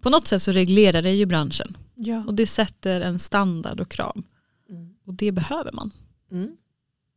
på 0.00 0.10
något 0.10 0.26
sätt 0.26 0.42
så 0.42 0.52
reglerar 0.52 1.02
det 1.02 1.12
ju 1.12 1.26
branschen 1.26 1.76
Ja. 1.94 2.24
och 2.26 2.34
det 2.34 2.46
sätter 2.46 3.00
en 3.00 3.18
standard 3.18 3.80
och 3.80 3.88
krav 3.90 4.22
Mm. 4.70 4.94
och 5.06 5.14
det 5.14 5.32
behöver 5.32 5.72
man. 5.72 5.90
Mm. 6.30 6.56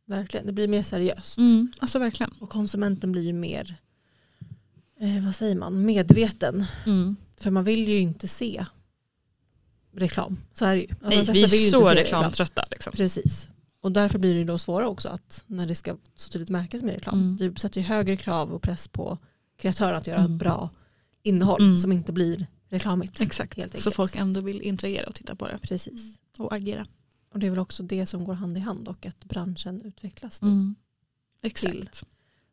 Verkligen, 0.06 0.46
det 0.46 0.52
blir 0.52 0.68
mer 0.68 0.82
seriöst. 0.82 1.38
Alltså 1.78 1.98
verkligen. 1.98 2.30
Och 2.40 2.50
konsumenten 2.50 3.12
blir 3.12 3.22
ju 3.22 3.32
mer, 3.32 3.74
eh, 5.00 5.24
vad 5.24 5.34
säger 5.34 5.54
man, 5.56 5.84
medveten. 5.84 6.64
Mm. 6.86 7.16
För 7.40 7.50
man 7.50 7.64
vill 7.64 7.88
ju 7.88 7.98
inte 7.98 8.28
se 8.28 8.66
reklam. 9.92 10.36
Så 10.52 10.64
är 10.64 10.74
det 10.74 10.80
ju. 10.80 10.88
Alltså, 11.02 11.32
Nej, 11.32 11.46
vi 11.46 11.66
är 11.66 11.70
så 11.70 11.90
reklamtrötta. 11.90 12.64
Liksom. 12.70 12.92
Precis. 12.92 13.48
Och 13.86 13.92
därför 13.92 14.18
blir 14.18 14.34
det 14.34 14.44
då 14.44 14.58
svårare 14.58 14.88
också 14.88 15.08
att 15.08 15.44
när 15.46 15.66
det 15.66 15.74
ska 15.74 15.96
så 16.14 16.30
tydligt 16.30 16.48
märkas 16.50 16.82
med 16.82 16.94
reklam. 16.94 17.14
Mm. 17.20 17.36
Det 17.36 17.60
sätter 17.60 17.80
ju 17.80 17.86
högre 17.86 18.16
krav 18.16 18.52
och 18.52 18.62
press 18.62 18.88
på 18.88 19.18
kreatören 19.56 19.96
att 19.96 20.06
göra 20.06 20.18
Mm. 20.20 20.38
bra 20.38 20.70
innehåll 21.22 21.62
Mm. 21.62 21.78
som 21.78 21.92
inte 21.92 22.12
blir 22.12 22.46
reklamigt. 22.68 23.20
Exakt, 23.20 23.80
så 23.82 23.90
folk 23.90 24.16
ändå 24.16 24.40
vill 24.40 24.62
interagera 24.62 25.06
och 25.06 25.14
titta 25.14 25.36
på 25.36 25.48
det 25.48 25.58
Precis. 25.62 26.18
och 26.38 26.52
agera. 26.54 26.86
Och 27.32 27.38
det 27.38 27.46
är 27.46 27.50
väl 27.50 27.58
också 27.58 27.82
det 27.82 28.06
som 28.06 28.24
går 28.24 28.34
hand 28.34 28.56
i 28.56 28.60
hand 28.60 28.88
och 28.88 29.06
att 29.06 29.24
branschen 29.24 29.82
utvecklas. 29.84 30.42
nu. 30.42 30.48
Mm. 30.48 30.74
Exakt. 31.42 31.72
Till 31.72 31.84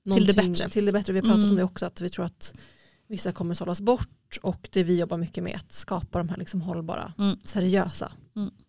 det 0.04 0.10
Någonting- 0.10 0.36
bättre. 0.52 0.69
Till 0.69 0.86
det 0.86 0.91
bättre. 0.91 1.13
Vi 1.13 1.19
har 1.19 1.24
pratat 1.24 1.38
Mm. 1.39 1.50
om 1.50 1.56
det 1.56 1.63
också 1.63 1.86
att 1.86 2.02
vi 2.02 2.10
tror 2.10 2.26
att 2.26 2.54
vissa 3.08 3.32
kommer 3.32 3.54
sållas 3.56 3.82
bort 3.82 4.38
och 4.41 4.69
det 4.72 4.84
vi 4.84 5.00
jobbar 5.00 5.17
mycket 5.17 5.43
med 5.43 5.54
är 5.54 5.58
att 5.58 5.72
skapa 5.72 6.17
de 6.17 6.30
här 6.30 6.38
liksom 6.38 6.62
hållbara, 6.62 7.13
Mm. 7.17 7.38
seriösa 7.43 8.06
Mm. 8.06 8.17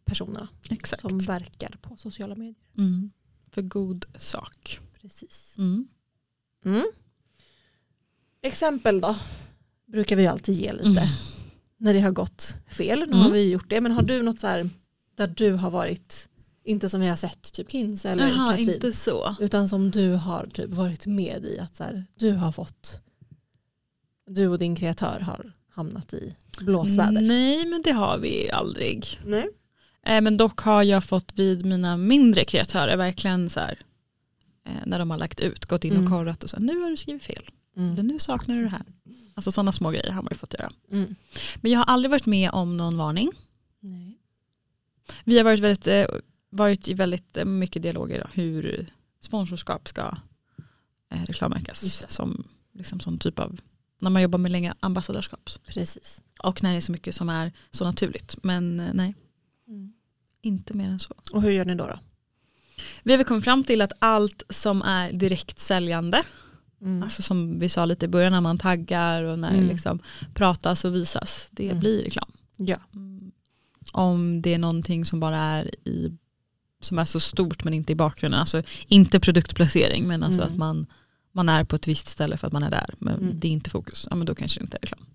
Personerna 0.04 0.48
Exakt. 0.70 1.00
som 1.00 1.18
verkar 1.18 1.76
på 1.82 1.96
sociala 1.96 2.34
medier. 2.34 2.54
Mm. 2.78 3.10
För 3.52 3.62
god 3.62 4.04
sak. 4.18 4.78
Precis. 5.00 5.54
Mm. 5.58 5.88
Mm. 6.64 6.84
Exempel 8.42 9.00
då? 9.00 9.16
Brukar 9.86 10.16
vi 10.16 10.26
alltid 10.26 10.54
ge 10.54 10.72
lite. 10.72 10.86
Mm. 10.88 11.08
När 11.76 11.94
det 11.94 12.00
har 12.00 12.10
gått 12.10 12.54
fel. 12.66 12.98
Nu 12.98 13.04
Mm. 13.04 13.18
har 13.18 13.30
vi 13.30 13.50
gjort 13.50 13.70
det. 13.70 13.80
Men 13.80 13.92
har 13.92 14.02
du 14.02 14.22
något 14.22 14.40
så 14.40 14.46
här 14.46 14.70
där 15.16 15.26
du 15.26 15.52
har 15.52 15.70
varit, 15.70 16.28
inte 16.64 16.88
som 16.88 17.00
vi 17.00 17.08
har 17.08 17.16
sett, 17.16 17.52
typ 17.52 17.70
Kins 17.70 18.04
eller 18.04 18.28
Jaha, 18.28 18.50
Katrin. 18.50 18.70
inte 18.70 18.92
så. 18.92 19.36
Utan 19.40 19.68
som 19.68 19.90
du 19.90 20.12
har 20.12 20.46
typ 20.46 20.70
varit 20.70 21.06
med 21.06 21.44
i 21.44 21.58
att 21.58 21.76
så 21.76 21.84
här, 21.84 22.04
du 22.14 22.32
har 22.32 22.52
fått, 22.52 23.00
du 24.26 24.48
och 24.48 24.58
din 24.58 24.76
kreatör 24.76 25.20
har 25.20 25.52
hamnat 25.68 26.14
i 26.14 26.36
blåsväder. 26.60 27.20
Nej 27.20 27.66
men 27.66 27.82
det 27.82 27.92
har 27.92 28.18
vi 28.18 28.50
aldrig. 28.50 29.20
Nej. 29.26 29.48
Eh, 30.06 30.20
men 30.20 30.36
dock 30.36 30.60
har 30.60 30.82
jag 30.82 31.04
fått 31.04 31.38
vid 31.38 31.64
mina 31.66 31.96
mindre 31.96 32.44
kreatörer 32.44 32.96
verkligen 32.96 33.50
så 33.50 33.60
här 33.60 33.78
eh, 34.66 34.72
när 34.86 34.98
de 34.98 35.10
har 35.10 35.18
lagt 35.18 35.40
ut, 35.40 35.64
gått 35.64 35.84
in 35.84 35.92
Mm. 35.92 36.04
och 36.04 36.10
korrat 36.10 36.44
och 36.44 36.50
så 36.50 36.56
här, 36.56 36.64
nu 36.64 36.80
har 36.80 36.90
du 36.90 36.96
skrivit 36.96 37.22
fel. 37.22 37.50
Eller 37.76 37.86
Mm. 37.92 38.06
nu 38.06 38.18
saknar 38.18 38.56
du 38.56 38.62
det 38.62 38.68
här. 38.68 38.84
Alltså 39.34 39.52
sådana 39.52 39.72
små 39.72 39.90
grejer 39.90 40.10
har 40.10 40.22
man 40.22 40.28
ju 40.32 40.36
fått 40.38 40.54
göra. 40.58 40.70
Mm. 40.90 41.14
Men 41.56 41.70
jag 41.72 41.78
har 41.78 41.84
aldrig 41.84 42.10
varit 42.10 42.26
med 42.26 42.50
om 42.50 42.76
någon 42.76 42.96
varning. 42.96 43.30
Nej. 43.80 44.18
Vi 45.24 45.36
har 45.38 45.44
varit, 45.44 45.60
väldigt, 45.60 45.86
eh, 45.86 46.06
varit 46.50 46.88
i 46.88 46.94
väldigt 46.94 47.38
mycket 47.46 47.82
dialoger 47.82 48.20
då, 48.20 48.26
hur 48.42 48.86
sponsorskap 49.20 49.88
ska 49.88 50.16
eh, 51.10 51.22
reklammärkas. 51.24 52.04
Som 52.12 52.44
liksom 52.72 53.00
sån 53.00 53.18
typ 53.18 53.38
av, 53.38 53.60
när 54.00 54.10
man 54.10 54.22
jobbar 54.22 54.38
med 54.38 54.52
länge 54.52 54.74
ambassadörskap. 54.80 55.50
Precis. 55.66 56.22
Och 56.42 56.62
när 56.62 56.70
det 56.70 56.76
är 56.76 56.80
så 56.80 56.92
mycket 56.92 57.14
som 57.14 57.28
är 57.28 57.52
så 57.70 57.84
naturligt. 57.84 58.36
Men 58.42 58.76
nej, 58.94 59.14
inte 60.44 60.74
mer 60.74 60.88
än 60.88 60.98
så. 60.98 61.14
Och 61.32 61.42
hur 61.42 61.50
gör 61.50 61.64
ni 61.64 61.74
då? 61.74 61.86
då? 61.86 61.98
Vi 63.02 63.12
har 63.12 63.18
väl 63.18 63.26
kommit 63.26 63.44
fram 63.44 63.64
till 63.64 63.80
att 63.80 63.92
allt 63.98 64.42
som 64.50 64.82
är 64.82 65.12
direkt 65.12 65.58
säljande, 65.58 66.22
Mm. 66.80 67.02
alltså 67.02 67.22
som 67.22 67.58
vi 67.58 67.68
sa 67.68 67.84
lite 67.84 68.04
i 68.04 68.08
början 68.08 68.32
när 68.32 68.40
man 68.40 68.58
taggar 68.58 69.22
och 69.22 69.38
när 69.38 69.48
Mm. 69.50 69.60
det 69.62 69.72
liksom 69.72 69.98
pratas 70.34 70.84
och 70.84 70.94
visas, 70.94 71.48
det 71.50 71.66
Mm. 71.66 71.80
blir 71.80 72.02
reklam. 72.02 72.32
Ja. 72.56 72.76
Mm. 72.94 73.32
Om 73.92 74.42
det 74.42 74.54
är 74.54 74.58
någonting 74.58 75.04
som 75.04 75.20
bara 75.20 75.36
är 75.38 75.74
i 75.88 76.12
som 76.80 76.98
är 76.98 77.04
så 77.04 77.20
stort 77.20 77.64
men 77.64 77.74
inte 77.74 77.92
i 77.92 77.96
bakgrunden, 77.96 78.40
alltså 78.40 78.62
inte 78.88 79.20
produktplacering 79.20 80.06
men 80.08 80.22
alltså 80.22 80.40
Mm. 80.40 80.52
att 80.52 80.58
man, 80.58 80.86
man 81.32 81.48
är 81.48 81.64
på 81.64 81.76
ett 81.76 81.88
visst 81.88 82.08
ställe 82.08 82.36
för 82.36 82.46
att 82.46 82.52
man 82.52 82.62
är 82.62 82.70
där 82.70 82.94
men 82.98 83.14
Mm. 83.18 83.40
det 83.40 83.48
är 83.48 83.52
inte 83.52 83.70
fokus, 83.70 84.06
ja 84.10 84.16
men 84.16 84.26
då 84.26 84.34
kanske 84.34 84.60
det 84.60 84.64
inte 84.64 84.76
är 84.76 84.80
reklam. 84.80 85.06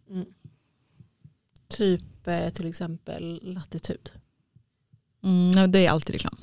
Typ 1.68 2.28
eh, 2.28 2.50
till 2.50 2.66
exempel 2.70 3.40
latitud. 3.44 4.10
Mm, 5.24 5.72
det 5.72 5.86
är 5.86 5.90
alltid 5.92 6.14
reklam. 6.14 6.38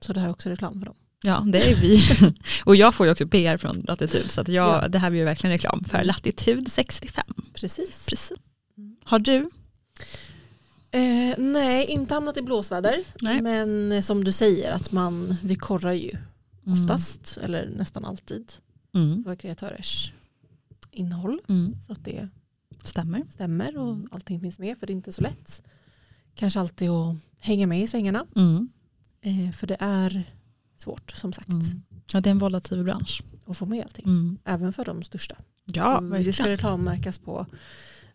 Så 0.00 0.12
det 0.12 0.20
här 0.20 0.26
är 0.26 0.30
också 0.32 0.48
reklam 0.50 0.78
för 0.78 0.86
dem. 0.86 0.94
Ja 1.22 1.44
det 1.52 1.70
är 1.70 1.76
vi. 1.80 2.00
och 2.64 2.76
jag 2.76 2.94
får 2.94 3.06
ju 3.06 3.12
också 3.12 3.26
PR 3.28 3.56
från 3.56 3.80
Latitud 3.88 4.30
så 4.30 4.40
att 4.40 4.48
jag, 4.48 4.84
Ja. 4.84 4.88
det 4.88 4.98
här 4.98 5.10
blir 5.10 5.20
ju 5.20 5.24
verkligen 5.24 5.52
reklam 5.52 5.84
för 5.84 5.94
Mm. 5.98 6.06
Latitud 6.06 6.72
65. 6.72 7.24
Precis. 7.54 8.06
Precis. 8.06 8.32
Mm. 8.78 8.96
Har 9.04 9.18
du? 9.18 9.50
Eh, 10.90 11.34
nej, 11.38 11.84
inte 11.86 12.14
hamnat 12.14 12.36
i 12.36 12.42
blåsväder. 12.42 13.04
Nej. 13.20 13.42
Men 13.42 14.02
som 14.02 14.24
du 14.24 14.32
säger, 14.32 14.72
att 14.72 14.92
man, 14.92 15.36
vi 15.42 15.56
korrar 15.56 15.92
ju 15.92 16.10
Mm. 16.66 16.82
oftast, 16.82 17.38
eller 17.42 17.68
nästan 17.76 18.04
alltid, 18.04 18.52
Mm. 18.94 19.22
våra 19.22 19.36
kreatörers 19.36 20.12
innehåll. 20.90 21.40
Mm. 21.48 21.76
Så 21.86 21.92
att 21.92 22.04
det 22.04 22.28
Stämmer. 22.82 23.22
stämmer 23.30 23.78
och 23.78 23.96
allting 24.10 24.40
finns 24.40 24.58
med 24.58 24.78
för 24.78 24.86
det 24.86 24.92
är 24.92 24.94
inte 24.94 25.12
så 25.12 25.22
lätt. 25.22 25.62
Kanske 26.34 26.60
alltid 26.60 26.90
att 26.90 27.16
hänga 27.40 27.66
med 27.66 27.82
i 27.82 27.88
svängarna. 27.88 28.26
Mm. 28.36 28.68
Eh, 29.20 29.52
för 29.52 29.66
det 29.66 29.76
är 29.80 30.24
svårt 30.76 31.10
som 31.10 31.32
sagt 31.32 31.48
Mm. 31.48 31.62
Ja, 32.12 32.20
det 32.20 32.28
är 32.28 32.30
en 32.30 32.38
volatil 32.38 32.84
bransch. 32.84 33.22
att 33.46 33.56
få 33.56 33.66
med 33.66 33.84
allting. 33.84 34.04
Mm. 34.06 34.38
Även 34.44 34.72
för 34.72 34.84
de 34.84 35.02
största. 35.02 35.36
Ja, 35.64 35.98
Mm, 35.98 36.10
det 36.10 36.18
ska 36.32 36.42
verkligen. 36.42 36.50
reklammärkas 36.50 37.18
på 37.18 37.46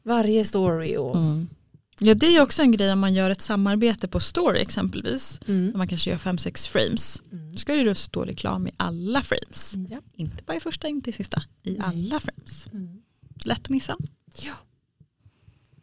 varje 0.04 0.46
story. 0.46 0.98
Och, 0.98 1.16
Mm. 1.18 1.48
Ja, 2.02 2.14
det 2.14 2.26
är 2.36 2.42
också 2.42 2.62
en 2.62 2.72
grej 2.72 2.94
om 2.94 3.00
man 3.00 3.14
gör 3.14 3.30
ett 3.30 3.42
samarbete 3.42 4.08
på 4.08 4.20
story 4.20 4.60
exempelvis. 4.60 5.40
mm. 5.48 5.72
Där 5.72 5.78
man 5.78 5.88
kanske 5.88 6.10
gör 6.10 6.18
fem 6.18 6.38
sex 6.38 6.68
frames. 6.68 7.22
Mm. 7.32 7.52
Då 7.52 7.58
ska 7.58 7.74
det 7.74 7.84
då 7.84 7.96
stå 7.96 8.26
reklam 8.26 8.68
i 8.68 8.72
alla 8.78 9.22
frames. 9.22 9.74
Ja. 9.90 10.02
Inte 10.16 10.44
bara 10.44 10.58
i 10.58 10.60
första, 10.60 10.88
inte 10.88 11.10
i 11.10 11.14
sista. 11.14 11.44
I 11.64 11.72
Nej. 11.72 11.82
alla 11.84 12.20
frames. 12.20 12.68
Mm. 12.74 13.02
Lätt 13.46 13.60
att 13.62 13.70
missa. 13.70 13.98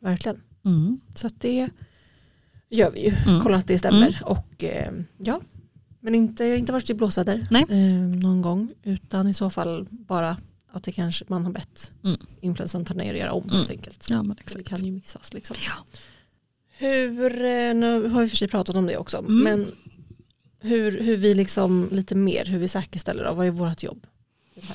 Verkligen. 0.00 0.42
Mm. 0.64 1.00
Så 1.14 1.26
att 1.26 1.40
det 1.40 1.70
gör 2.70 2.90
vi 2.90 3.00
ju. 3.08 3.14
Mm. 3.26 3.40
Kolla 3.40 3.56
att 3.56 3.66
det 3.66 3.78
stämmer. 3.78 4.20
Och 4.24 4.64
eh, 4.64 4.92
ja, 5.18 5.40
men 6.00 6.14
inte, 6.14 6.44
inte 6.44 6.72
varit 6.72 6.90
i 6.90 6.94
blåsväder 6.94 7.46
eh, 7.68 7.76
någon 8.22 8.42
gång. 8.42 8.68
Utan 8.82 9.28
i 9.28 9.34
så 9.34 9.50
fall 9.50 9.86
bara 9.90 10.36
att 10.72 10.82
det 10.84 10.92
kanske 10.92 11.24
man 11.28 11.44
har 11.44 11.52
bett 11.52 11.92
Mm. 12.04 12.16
influensen 12.40 12.84
ta 12.84 12.94
ner 12.94 13.12
och 13.12 13.18
göra 13.18 13.32
om 13.32 13.42
Mm. 13.44 13.56
helt 13.56 13.70
enkelt. 13.70 14.06
Ja, 14.10 14.22
men 14.22 14.28
Så 14.28 14.34
det 14.34 14.40
exakt. 14.40 14.68
kan 14.68 14.84
ju 14.84 14.92
missas 14.92 15.32
liksom. 15.34 15.56
Ja. 15.66 15.84
Hur, 16.78 17.32
eh, 17.44 17.74
nu 17.74 18.08
har 18.08 18.22
vi 18.22 18.28
för 18.28 18.36
sig 18.36 18.48
pratat 18.48 18.76
om 18.76 18.86
det 18.86 18.96
också, 18.96 19.18
Mm. 19.18 19.38
men 19.42 19.66
hur, 20.60 21.00
hur 21.00 21.16
vi 21.16 21.34
liksom 21.34 21.88
lite 21.92 22.14
mer, 22.14 22.44
hur 22.44 22.58
vi 22.58 22.68
säkerställer 22.68 23.24
då, 23.24 23.34
vad 23.34 23.46
är 23.46 23.50
vårt 23.50 23.82
jobb 23.82 24.06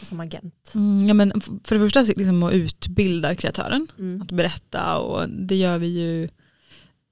som 0.04 0.19
agent? 0.19 0.71
Mm, 0.75 1.08
ja, 1.08 1.13
men 1.13 1.41
för 1.63 1.75
det 1.75 1.82
första 1.82 2.01
liksom 2.01 2.43
att 2.43 2.54
utbilda 2.54 3.36
kreatören. 3.36 3.88
Mm. 3.99 4.21
Att 4.21 4.32
berätta 4.32 4.97
och 4.97 5.30
det 5.30 5.56
gör 5.56 5.77
vi 5.77 5.88
ju 5.88 6.30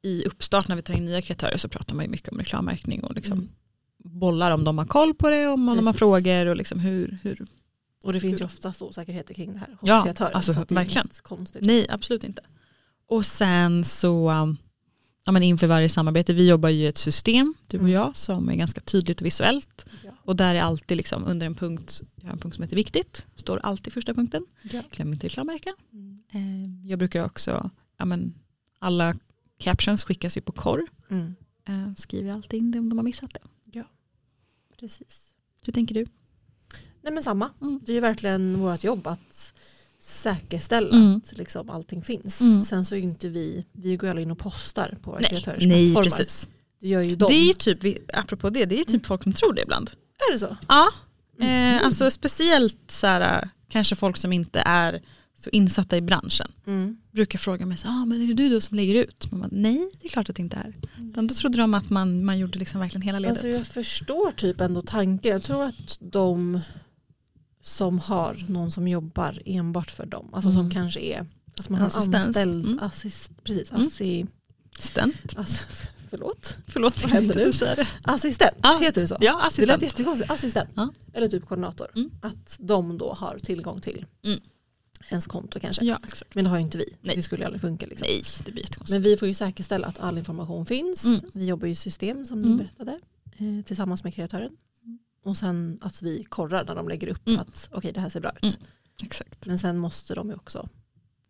i 0.01 0.23
uppstart 0.25 0.67
när 0.67 0.75
vi 0.75 0.81
tar 0.81 0.93
in 0.93 1.05
nya 1.05 1.21
kreatörer 1.21 1.57
så 1.57 1.69
pratar 1.69 1.95
man 1.95 2.05
ju 2.05 2.11
mycket 2.11 2.29
om 2.29 2.37
reklammärkning 2.37 3.03
och 3.03 3.15
liksom 3.15 3.39
Mm. 3.39 4.19
bollar 4.19 4.51
om 4.51 4.63
de 4.63 4.77
har 4.77 4.85
koll 4.85 5.13
på 5.13 5.29
det, 5.29 5.47
om 5.47 5.65
de 5.65 5.85
har 5.87 5.93
frågor 5.93 6.45
och 6.45 6.55
liksom 6.55 6.79
hur, 6.79 7.17
hur. 7.23 7.45
Och 8.03 8.13
det 8.13 8.19
finns 8.19 8.41
ju 8.41 8.45
oftast 8.45 8.81
osäkerheter 8.81 9.33
kring 9.33 9.53
det 9.53 9.59
här 9.59 9.67
hos 9.79 9.89
Ja, 9.89 10.03
kreatörer. 10.03 10.31
alltså, 10.31 10.53
så 10.53 10.59
att 10.61 10.67
det 10.69 10.73
är 10.73 10.75
verkligen. 10.75 11.09
konstigt. 11.23 11.65
Nej, 11.65 11.85
absolut 11.89 12.23
inte. 12.23 12.41
Och 13.07 13.25
sen 13.25 13.85
så, 13.85 14.31
um, 14.31 14.57
ja, 15.25 15.31
men 15.31 15.43
inför 15.43 15.67
varje 15.67 15.89
samarbete, 15.89 16.33
vi 16.33 16.49
jobbar 16.49 16.69
ju 16.69 16.83
i 16.83 16.87
ett 16.87 16.97
system, 16.97 17.53
du 17.67 17.77
och 17.77 17.81
Mm. 17.83 17.93
jag, 17.93 18.15
som 18.15 18.49
är 18.49 18.55
ganska 18.55 18.81
tydligt 18.81 19.21
och 19.21 19.25
visuellt. 19.25 19.85
Ja. 20.05 20.11
Och 20.23 20.35
där 20.35 20.55
är 20.55 20.61
alltid 20.61 20.97
liksom 20.97 21.23
under 21.23 21.45
en 21.45 21.55
punkt, 21.55 22.01
jag 22.15 22.25
har 22.27 22.33
en 22.33 22.39
punkt 22.39 22.55
som 22.55 22.63
heter 22.63 22.75
viktigt, 22.75 23.25
står 23.35 23.59
alltid 23.63 23.93
första 23.93 24.13
punkten. 24.13 24.45
Ja. 24.63 24.81
Glöm 24.91 25.13
inte 25.13 25.25
reklammärka. 25.27 25.73
Mm. 25.93 26.23
Eh, 26.31 26.89
jag 26.89 26.99
brukar 26.99 27.25
också, 27.25 27.69
ja, 27.97 28.05
men, 28.05 28.33
alla 28.79 29.15
captions 29.59 30.03
skickas 30.03 30.37
ju 30.37 30.41
på 30.41 30.51
korr. 30.51 30.87
Mm. 31.09 31.35
Eh, 31.67 31.93
skriver 31.97 32.31
alltid 32.33 32.57
in 32.59 32.71
det 32.71 32.79
om 32.79 32.89
de 32.89 32.97
har 32.97 33.03
missat 33.03 33.33
det. 33.33 33.39
Precis. 34.79 35.33
Hur 35.65 35.73
tänker 35.73 35.95
du? 35.95 36.05
Nej 37.01 37.13
men 37.13 37.23
samma. 37.23 37.49
Mm. 37.61 37.79
Det 37.85 37.91
är 37.91 37.93
ju 37.93 37.99
verkligen 37.99 38.59
vårt 38.59 38.83
jobb 38.83 39.07
att 39.07 39.53
säkerställa 39.99 40.89
Mm. 40.97 41.15
att 41.15 41.37
liksom 41.37 41.69
allting 41.69 42.01
finns. 42.01 42.41
Mm. 42.41 42.63
Sen 42.63 42.85
så 42.85 42.95
är 42.95 42.99
inte 42.99 43.27
vi, 43.29 43.65
vi 43.71 43.97
går 43.97 44.07
aldrig 44.07 44.25
in 44.27 44.31
och 44.31 44.37
postar 44.39 44.97
på 45.01 45.11
våra 45.11 45.21
kreatörers 45.21 45.65
nej 45.65 45.95
precis. 45.95 46.47
Det 46.79 46.87
gör 46.87 47.01
ju 47.01 47.15
de. 47.15 47.25
Det 47.27 47.33
är 47.33 47.47
ju 47.47 47.53
typ, 47.53 47.97
apropå 48.13 48.49
det, 48.49 48.65
det 48.65 48.79
är 48.79 48.83
typ 48.83 49.05
folk 49.05 49.23
som 49.23 49.33
tror 49.33 49.53
det 49.53 49.61
ibland. 49.61 49.91
Är 50.29 50.33
det 50.33 50.39
så? 50.39 50.57
Ja, 50.67 50.89
Mm. 51.39 51.75
eh, 51.77 51.85
alltså 51.85 52.11
speciellt 52.11 52.91
så 52.91 53.07
här, 53.07 53.49
kanske 53.69 53.95
folk 53.95 54.17
som 54.17 54.33
inte 54.33 54.59
är 54.65 55.01
så 55.39 55.49
insatta 55.49 55.97
i 55.97 56.01
branschen. 56.01 56.51
Mm. 56.67 56.97
Brukar 57.11 57.39
fråga 57.39 57.65
mig, 57.65 57.77
så, 57.77 57.87
ah, 57.87 58.05
men 58.05 58.21
är 58.21 58.27
det 58.27 58.33
du 58.33 58.49
då 58.49 58.61
som 58.61 58.77
lägger 58.77 58.95
ut? 58.95 59.31
Man 59.31 59.39
bara, 59.41 59.49
Nej, 59.51 59.91
det 60.01 60.07
är 60.07 60.09
klart 60.09 60.29
att 60.29 60.35
det 60.35 60.41
inte 60.41 60.55
är. 60.57 60.73
Utan 61.09 61.27
då 61.27 61.33
trodde 61.35 61.57
de 61.57 61.73
att 61.73 61.89
man, 61.89 62.25
man 62.25 62.39
gjorde 62.39 62.59
liksom 62.59 62.79
verkligen 62.79 63.01
hela 63.01 63.19
ledet. 63.19 63.31
Alltså 63.37 63.47
jag 63.47 63.67
förstår 63.67 64.31
typ 64.31 64.61
ändå 64.61 64.81
tanken. 64.81 65.31
Jag 65.31 65.43
tror 65.43 65.63
att 65.63 65.97
de 65.99 66.59
som 67.61 67.99
har 67.99 68.45
någon 68.49 68.71
som 68.71 68.87
jobbar 68.87 69.41
enbart 69.45 69.91
för 69.91 70.05
dem, 70.05 70.29
alltså 70.33 70.51
som 70.51 70.59
Mm. 70.59 70.71
kanske 70.71 70.99
är 70.99 71.25
att 71.57 71.69
man 71.69 71.79
har 71.81 71.87
Assistens. 71.87 72.15
anställd 72.27 72.65
Mm. 72.65 72.79
assist, 72.81 73.31
precis, 73.43 73.71
Mm. 73.71 73.87
assi, 73.87 74.25
Assistent. 74.79 75.33
ass, 75.37 75.65
förlåt, 76.09 76.57
Förlåt, 76.67 77.03
Vad 77.03 77.11
händer 77.11 77.35
nu? 77.35 77.51
det. 77.75 77.87
assistent, 78.03 78.51
Ja, 78.63 78.79
heter 78.81 79.01
det 79.01 79.07
så? 79.07 79.17
Ja, 79.19 79.31
Det 79.31 79.37
lät 79.37 79.47
assistent. 79.47 79.83
jättekonstigt, 79.83 80.31
assistent. 80.31 80.69
Ja. 80.75 80.93
Eller 81.13 81.27
typ 81.27 81.45
koordinator. 81.45 81.87
Mm. 81.95 82.11
Att 82.21 82.57
de 82.61 82.97
då 82.97 83.13
har 83.13 83.37
tillgång 83.43 83.81
till 83.81 84.05
Mm. 84.23 84.39
Ens 85.09 85.27
konto 85.27 85.59
kanske. 85.59 85.85
Ja, 85.85 85.99
exakt. 86.03 86.35
Men 86.35 86.43
det 86.43 86.49
har 86.49 86.57
ju 86.57 86.63
inte 86.63 86.77
vi. 86.77 86.95
Nej. 87.01 87.15
Det 87.15 87.23
skulle 87.23 87.41
ju 87.41 87.45
aldrig 87.45 87.61
funka. 87.61 87.85
Liksom. 87.85 88.07
Nej, 88.09 88.21
det 88.45 88.51
blir 88.51 88.63
jättekonstigt. 88.63 88.91
Men 88.93 89.01
vi 89.01 89.17
får 89.17 89.27
ju 89.27 89.33
säkerställa 89.33 89.87
att 89.87 89.99
all 89.99 90.17
information 90.17 90.65
finns. 90.65 91.05
Mm. 91.05 91.19
Vi 91.33 91.45
jobbar 91.45 91.65
ju 91.67 91.71
i 91.71 91.75
system 91.75 92.25
som 92.25 92.43
Mm. 92.43 92.57
berättade 92.57 92.99
eh, 93.37 93.65
tillsammans 93.65 94.03
med 94.03 94.13
kreatören. 94.15 94.51
Mm. 94.83 94.99
Och 95.23 95.37
sen 95.37 95.79
att 95.81 96.01
vi 96.01 96.23
korrar 96.23 96.65
när 96.65 96.75
de 96.75 96.87
lägger 96.89 97.07
upp 97.07 97.27
Mm. 97.27 97.39
att 97.39 97.69
okej 97.73 97.91
det 97.91 97.99
här 97.99 98.09
ser 98.09 98.19
bra 98.19 98.31
ut. 98.31 98.43
Mm. 98.43 98.55
Exakt. 99.03 99.45
Men 99.45 99.59
sen 99.59 99.77
måste 99.77 100.15
de 100.15 100.29
ju 100.29 100.35
också 100.35 100.69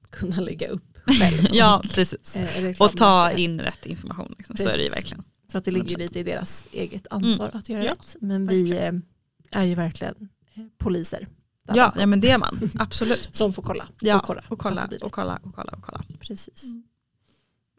kunna 0.10 0.36
lägga 0.42 0.68
upp 0.68 0.98
själv. 1.20 1.48
Ja, 1.54 1.82
precis. 1.94 2.36
Eh, 2.36 2.76
Och 2.80 2.98
ta 2.98 3.32
in 3.32 3.62
rätt 3.62 3.86
information. 3.86 4.36
Liksom. 4.38 4.58
Så 4.58 4.70
är 4.70 4.78
det 4.78 4.84
ju 4.84 4.90
verkligen. 4.90 5.24
Så 5.52 5.58
att 5.58 5.66
det 5.66 5.72
ligger 5.72 5.96
100%. 5.96 5.98
lite 5.98 6.20
i 6.20 6.24
deras 6.24 6.68
eget 6.72 7.08
ansvar 7.10 7.50
att 7.54 7.70
göra 7.70 7.84
rätt. 7.84 8.16
Men 8.22 8.48
vi 8.48 8.72
eh, 8.72 8.92
är 9.52 9.64
ju 9.64 9.76
verkligen 9.76 10.30
eh, 10.54 10.64
poliser. 10.78 11.28
Där 11.70 11.78
Ja, 11.78 11.94
ja, 12.00 12.06
men 12.06 12.22
det 12.22 12.30
är 12.32 12.38
man. 12.38 12.70
Absolut. 12.80 13.30
Som 13.36 13.54
får 13.54 13.64
kolla. 13.64 13.88
Ja, 14.02 14.18
och 14.18 14.24
kolla. 14.24 14.44
och 14.48 14.60
kolla, 14.60 14.88
det 14.88 14.98
och 14.98 15.12
kolla, 15.12 15.40
och 15.44 15.56
kolla, 15.56 15.72
och 15.72 15.82
kolla. 15.84 16.04
Precis. 16.20 16.64
Mm. 16.64 16.84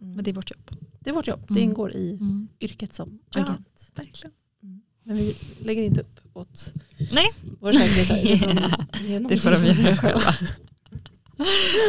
Mm. 0.00 0.14
Men 0.14 0.24
det 0.24 0.30
är 0.30 0.34
vårt 0.34 0.50
jobb. 0.50 0.70
Det 1.00 1.10
är 1.10 1.14
vårt 1.14 1.26
jobb. 1.28 1.40
Det 1.48 1.54
Mm. 1.54 1.62
ingår 1.62 1.92
i 1.92 2.10
Mm. 2.14 2.48
yrket 2.60 2.94
som 2.94 3.18
Ja. 3.34 3.40
agent. 3.42 3.90
Verkligen. 3.94 4.32
Mm. 4.62 4.80
Men 5.04 5.16
vi 5.16 5.36
lägger 5.60 5.82
inte 5.82 6.00
upp 6.00 6.20
åt 6.32 6.72
Nej. 7.12 7.30
våra 7.60 7.72
säkerheter. 7.72 8.86
Det 9.28 9.38
får 9.38 9.50
de 9.50 9.64
göra 9.66 9.96
själva. 9.96 10.34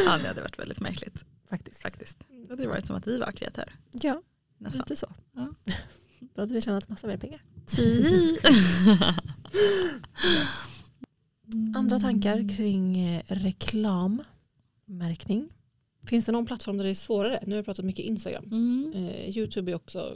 ja, 0.06 0.18
det 0.18 0.28
hade 0.28 0.42
varit 0.42 0.60
väldigt 0.60 0.80
märkligt 0.80 1.26
Faktiskt. 1.50 1.82
faktiskt. 1.82 2.18
Det 2.48 2.50
hade 2.54 2.68
varit 2.68 2.88
som 2.88 2.96
att 2.96 3.08
vi 3.08 3.18
var 3.18 3.32
kreatörer. 3.32 3.76
Ja, 3.92 4.22
Nästan. 4.58 4.80
lite 4.80 4.96
så. 4.96 5.08
Ja. 5.36 5.48
Då 6.36 6.42
hade 6.42 6.54
vi 6.54 6.62
tjänat 6.62 6.90
massa 6.90 7.08
mer 7.08 7.18
pengar. 7.18 7.42
Tio. 7.68 8.38
Andra 11.76 12.00
tankar 12.00 12.56
kring 12.58 13.00
eh, 13.00 13.22
reklammärkning. 13.28 15.50
Finns 16.08 16.26
det 16.26 16.32
någon 16.32 16.46
plattform 16.46 16.78
där 16.78 16.84
det 16.84 16.90
är 16.90 16.96
svårare? 16.96 17.40
Nu 17.44 17.50
har 17.52 17.56
jag 17.58 17.66
pratat 17.66 17.86
mycket 17.86 18.06
Instagram. 18.06 18.44
Mm. 18.46 18.94
Eh, 18.96 19.38
Youtube 19.38 19.72
är 19.72 19.76
också 19.76 20.16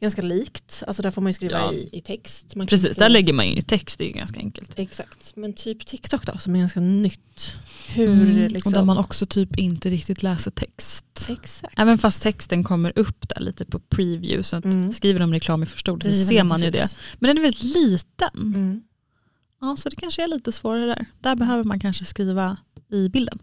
ganska 0.00 0.22
likt. 0.22 0.82
Alltså 0.86 1.02
där 1.02 1.10
får 1.10 1.22
man 1.22 1.30
ju 1.30 1.34
skriva 1.34 1.58
Ja. 1.58 1.72
i, 1.72 1.88
i 1.92 2.00
text. 2.00 2.54
Man 2.54 2.66
Precis, 2.66 2.88
inte- 2.88 3.00
där 3.00 3.08
lägger 3.08 3.32
man 3.32 3.48
ju 3.48 3.62
text, 3.62 3.98
det 3.98 4.04
är 4.04 4.06
ju 4.06 4.12
ganska 4.12 4.40
enkelt. 4.40 4.78
Exakt. 4.78 5.36
Men 5.36 5.52
typ 5.52 5.86
TikTok 5.86 6.26
då 6.26 6.38
som 6.38 6.54
är 6.54 6.58
ganska 6.58 6.80
nytt. 6.80 7.54
Hur 7.88 8.08
Mm, 8.08 8.52
liksom. 8.52 8.70
Och 8.70 8.74
där 8.78 8.84
man 8.84 8.98
också 8.98 9.26
typ 9.26 9.58
inte 9.58 9.88
riktigt 9.90 10.22
läser 10.22 10.50
text. 10.50 11.26
Exakt. 11.30 11.74
Även 11.78 11.98
fast 11.98 12.22
texten 12.22 12.64
kommer 12.64 12.92
upp 12.98 13.28
där 13.28 13.40
lite 13.40 13.64
på 13.64 13.80
preview 13.80 14.42
så 14.42 14.56
att 14.56 14.64
Mm. 14.64 14.92
skriver 14.92 15.20
de 15.20 15.32
reklam 15.32 15.62
i 15.62 15.66
första 15.66 15.92
ordet 15.92 16.16
så 16.16 16.24
ser 16.24 16.44
man 16.44 16.62
ju 16.62 16.70
det. 16.70 16.96
Men 17.18 17.28
den 17.28 17.38
är 17.38 17.42
väldigt 17.42 17.62
liten. 17.62 18.82
Mm. 19.64 19.70
Ja, 19.70 19.76
så 19.76 19.88
det 19.88 19.96
kanske 19.96 20.22
är 20.24 20.28
lite 20.28 20.52
svårare 20.52 20.86
där. 20.86 21.06
Där 21.20 21.36
behöver 21.36 21.64
man 21.64 21.80
kanske 21.80 22.04
skriva 22.04 22.56
i 22.90 23.08
bilden. 23.08 23.38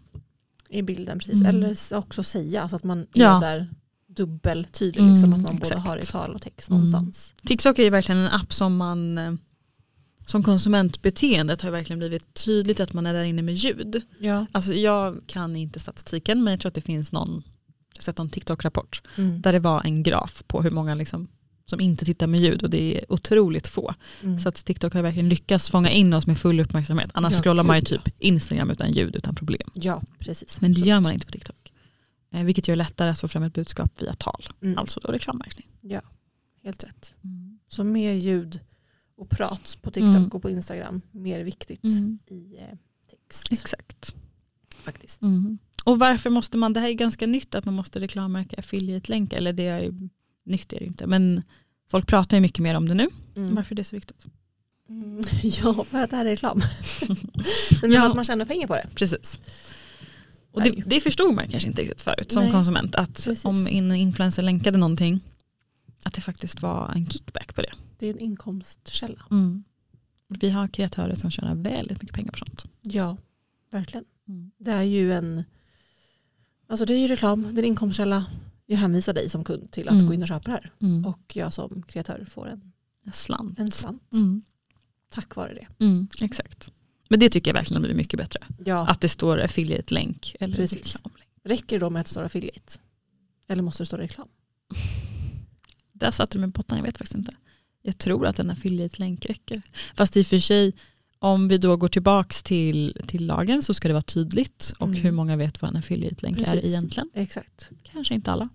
I 0.68 0.82
bilden 0.82 1.18
precis. 1.18 1.34
Mm. 1.40 1.46
Eller 1.46 1.76
också 1.96 2.22
säga 2.22 2.62
alltså 2.62 2.76
att 2.76 2.84
man 2.84 3.06
Ja. 3.12 3.36
är 3.36 3.40
där 3.40 3.70
dubbeltydlig. 4.08 5.02
Mm, 5.02 5.14
Liksom, 5.14 5.32
att 5.32 5.40
man 5.40 5.52
både 5.56 5.66
exakt. 5.66 5.86
har 5.88 5.96
i 5.98 6.02
tal 6.02 6.34
och 6.34 6.42
text 6.42 6.70
Mm. 6.70 6.76
någonstans. 6.80 7.34
TikTok 7.46 7.78
är 7.78 7.82
ju 7.82 7.90
verkligen 7.90 8.20
en 8.20 8.28
app 8.32 8.52
som 8.52 8.76
man 8.76 9.18
eh, 9.18 9.32
som 10.26 10.42
konsumentbeteendet 10.42 11.62
har 11.62 11.70
verkligen 11.70 11.98
blivit 11.98 12.34
tydligt 12.34 12.80
att 12.80 12.92
man 12.92 13.06
är 13.06 13.14
där 13.14 13.24
inne 13.24 13.42
med 13.42 13.54
ljud. 13.54 14.02
Ja. 14.18 14.46
Alltså 14.52 14.74
jag 14.74 15.20
kan 15.26 15.56
inte 15.56 15.80
statistiken 15.80 16.44
men 16.44 16.50
jag 16.50 16.60
tror 16.60 16.68
att 16.70 16.74
det 16.74 16.80
finns 16.80 17.12
någon, 17.12 17.30
jag 17.92 17.96
har 17.98 18.02
sett 18.02 18.18
någon 18.18 18.30
TikTok-rapport 18.30 19.02
Mm. 19.16 19.40
där 19.42 19.52
det 19.52 19.58
var 19.58 19.82
en 19.84 20.02
graf 20.02 20.42
på 20.46 20.62
hur 20.62 20.70
många 20.70 20.94
liksom, 20.94 21.28
som 21.66 21.80
inte 21.80 22.04
tittar 22.04 22.26
med 22.26 22.40
ljud 22.40 22.62
och 22.62 22.70
det 22.70 22.98
är 22.98 23.12
otroligt 23.12 23.66
få. 23.68 23.94
Mm. 24.22 24.38
Så 24.38 24.48
att 24.48 24.54
TikTok 24.64 24.94
har 24.94 25.02
verkligen 25.02 25.28
lyckats 25.28 25.70
fånga 25.70 25.90
in 25.90 26.12
oss 26.14 26.26
med 26.26 26.38
full 26.38 26.60
uppmärksamhet. 26.60 27.10
Annars 27.14 27.32
Ja, 27.32 27.40
scrollar 27.42 27.62
man 27.62 27.76
ju 27.76 27.80
ja. 27.80 27.86
typ 28.02 28.14
Instagram 28.18 28.70
utan 28.70 28.92
ljud 28.92 29.16
utan 29.16 29.34
problem. 29.34 29.68
ja, 29.74 30.02
precis. 30.18 30.60
Men 30.60 30.72
det 30.74 30.80
gör 30.80 31.00
man 31.00 31.12
inte 31.12 31.26
på 31.26 31.32
TikTok. 31.32 31.72
Eh, 32.34 32.44
vilket 32.44 32.68
gör 32.68 32.72
det 32.76 32.78
lättare 32.78 33.10
att 33.10 33.20
få 33.20 33.28
fram 33.28 33.42
ett 33.42 33.54
budskap 33.54 34.02
via 34.02 34.14
tal. 34.14 34.48
Mm. 34.62 34.78
Alltså 34.78 35.00
då 35.00 35.08
reklammärkning. 35.12 35.66
Helt 36.64 36.84
rätt. 36.84 37.14
Så 37.68 37.84
mer 37.84 38.12
ljud 38.12 38.60
och 39.16 39.30
prat 39.30 39.78
på 39.82 39.90
TikTok 39.90 40.14
Mm. 40.16 40.28
och 40.28 40.42
på 40.42 40.50
Instagram. 40.50 41.00
Mer 41.10 41.44
viktigt 41.44 41.84
Mm. 41.84 42.18
i 42.30 42.56
eh, 42.56 42.76
text. 43.10 43.52
Exakt. 43.52 44.14
Faktiskt. 44.82 45.22
Mm. 45.22 45.58
Och 45.84 45.98
varför 45.98 46.30
måste 46.30 46.56
man, 46.56 46.72
det 46.72 46.80
här 46.80 46.88
är 46.88 46.92
ganska 46.92 47.26
nytt 47.26 47.54
att 47.54 47.64
man 47.64 47.74
måste 47.74 48.00
reklammärka 48.00 48.56
affiliate-länkar. 48.58 49.36
Eller 49.36 49.52
det 49.52 49.66
är 49.66 49.92
nytt 50.44 50.72
är 50.72 50.78
det 50.78 50.84
inte. 50.86 51.06
Men 51.06 51.42
folk 51.90 52.06
pratar 52.06 52.36
ju 52.36 52.40
mycket 52.40 52.58
mer 52.58 52.74
om 52.74 52.88
det 52.88 52.94
nu. 52.94 53.08
Mm. 53.36 53.54
Varför 53.54 53.74
är 53.74 53.76
det 53.76 53.84
så 53.84 53.96
viktigt? 53.96 54.26
Mm, 54.88 55.22
ja, 55.42 55.84
för 55.84 56.02
att 56.02 56.10
det 56.10 56.16
här 56.16 56.24
är 56.26 56.30
reklam. 56.30 56.60
Men 57.82 57.92
Ja. 57.92 58.00
för 58.00 58.08
att 58.08 58.14
man 58.14 58.24
tjänar 58.24 58.44
pengar 58.44 58.66
på 58.66 58.74
det. 58.74 58.86
Precis. 58.94 59.38
Och 60.52 60.62
det, 60.62 60.70
det 60.86 61.00
förstod 61.00 61.34
man 61.34 61.48
kanske 61.48 61.68
inte 61.68 61.82
riktigt 61.82 62.02
förut 62.02 62.32
som 62.32 62.42
Nej, 62.42 62.52
konsument. 62.52 62.94
Att 62.94 63.14
precis. 63.14 63.44
om 63.44 63.66
en 63.66 63.92
influencer 63.94 64.42
länkade 64.42 64.78
någonting 64.78 65.20
att 66.04 66.14
det 66.14 66.20
faktiskt 66.20 66.62
var 66.62 66.92
en 66.94 67.06
kickback 67.06 67.54
på 67.54 67.62
det. 67.62 67.72
Det 67.98 68.06
är 68.06 68.10
en 68.10 68.18
inkomstkälla. 68.18 69.22
Vi 70.28 70.50
har 70.50 70.68
kreatörer 70.68 71.14
som 71.14 71.30
tjänar 71.30 71.54
väldigt 71.54 72.02
mycket 72.02 72.16
pengar 72.16 72.32
på 72.32 72.38
sånt. 72.38 72.64
Ja, 72.82 73.16
verkligen. 73.70 74.04
Mm. 74.28 74.50
Det 74.58 74.70
är 74.70 74.82
ju 74.82 75.12
en 75.12 75.44
alltså 76.68 76.84
det 76.84 76.94
är 76.94 76.98
ju 76.98 77.06
reklam, 77.08 77.42
det 77.42 77.60
är 77.60 77.62
en 77.62 77.68
inkomstkälla. 77.68 78.26
Jag 78.72 78.78
hänvisar 78.78 79.12
dig 79.12 79.30
som 79.30 79.44
kund 79.44 79.70
till 79.70 79.88
att 79.88 79.94
Mm. 79.94 80.06
gå 80.06 80.14
in 80.14 80.22
och 80.22 80.28
köpa 80.28 80.44
det 80.44 80.50
här. 80.50 80.72
Mm. 80.82 81.04
Och 81.04 81.36
jag 81.36 81.52
som 81.52 81.82
kreatör 81.82 82.24
får 82.30 82.48
en, 82.48 82.72
En 83.06 83.12
slant. 83.12 83.58
en 83.58 83.70
slant 83.70 84.12
Mm. 84.12 84.42
tack 85.08 85.36
vare 85.36 85.54
det. 85.54 85.84
Mm. 85.84 86.08
Exakt. 86.20 86.70
Men 87.08 87.20
det 87.20 87.28
tycker 87.28 87.50
jag 87.50 87.54
verkligen 87.54 87.82
blir 87.82 87.94
mycket 87.94 88.18
bättre. 88.18 88.40
Ja, 88.64 88.86
Att 88.88 89.00
det 89.00 89.08
står 89.08 89.40
affiliate-länk 89.40 90.36
eller 90.40 90.56
Precis. 90.56 90.94
reklamlänk. 90.94 91.28
räcker 91.44 91.78
det 91.78 91.84
då 91.86 91.90
med 91.90 92.00
att 92.00 92.06
det 92.06 92.12
står 92.12 92.22
affiliate? 92.22 92.78
Eller 93.48 93.62
måste 93.62 93.82
det 93.82 93.86
stå 93.86 93.96
reklam? 93.96 94.28
Där 95.92 96.10
satte 96.10 96.36
du 96.38 96.40
mig 96.40 96.52
på 96.52 96.58
botten, 96.58 96.76
jag 96.78 96.84
vet 96.84 96.98
faktiskt 96.98 97.18
inte. 97.18 97.34
Jag 97.82 97.98
tror 97.98 98.26
att 98.26 98.38
en 98.38 98.50
affiliate-länk 98.50 99.26
räcker. 99.26 99.62
Fast 99.94 100.16
i 100.16 100.22
och 100.22 100.26
för 100.26 100.38
sig, 100.38 100.72
om 101.18 101.48
vi 101.48 101.58
då 101.58 101.76
går 101.76 101.88
tillbaks 101.88 102.42
till, 102.42 103.00
till 103.06 103.26
lagen 103.26 103.62
så 103.62 103.74
ska 103.74 103.88
det 103.88 103.94
vara 103.94 104.02
tydligt. 104.02 104.72
Och 104.78 104.88
Mm. 104.88 105.00
hur 105.00 105.12
många 105.12 105.36
vet 105.36 105.62
vad 105.62 105.70
en 105.70 105.76
affiliate-länk 105.76 106.38
är 106.40 106.66
egentligen? 106.66 107.10
Exakt. 107.14 107.70
Kanske 107.82 108.14
inte 108.14 108.32
alla. 108.32 108.48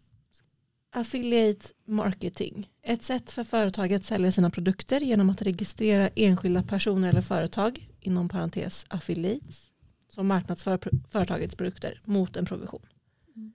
Affiliate 0.92 1.68
marketing. 1.86 2.70
Ett 2.84 3.04
sätt 3.04 3.32
för 3.32 3.44
företag 3.44 3.94
att 3.94 4.06
sälja 4.06 4.32
sina 4.32 4.50
produkter 4.50 5.00
genom 5.00 5.30
att 5.30 5.42
registrera 5.42 6.10
enskilda 6.16 6.64
personer 6.64 7.10
eller 7.10 7.22
företag, 7.22 7.90
inom 8.00 8.30
parentes 8.30 8.86
affiliates, 8.90 9.66
som 10.10 10.28
marknadsför 10.28 10.80
företagets 11.10 11.56
produkter 11.56 12.02
mot 12.06 12.38
en 12.38 12.46
provision. 12.46 12.86
Mm. 13.36 13.54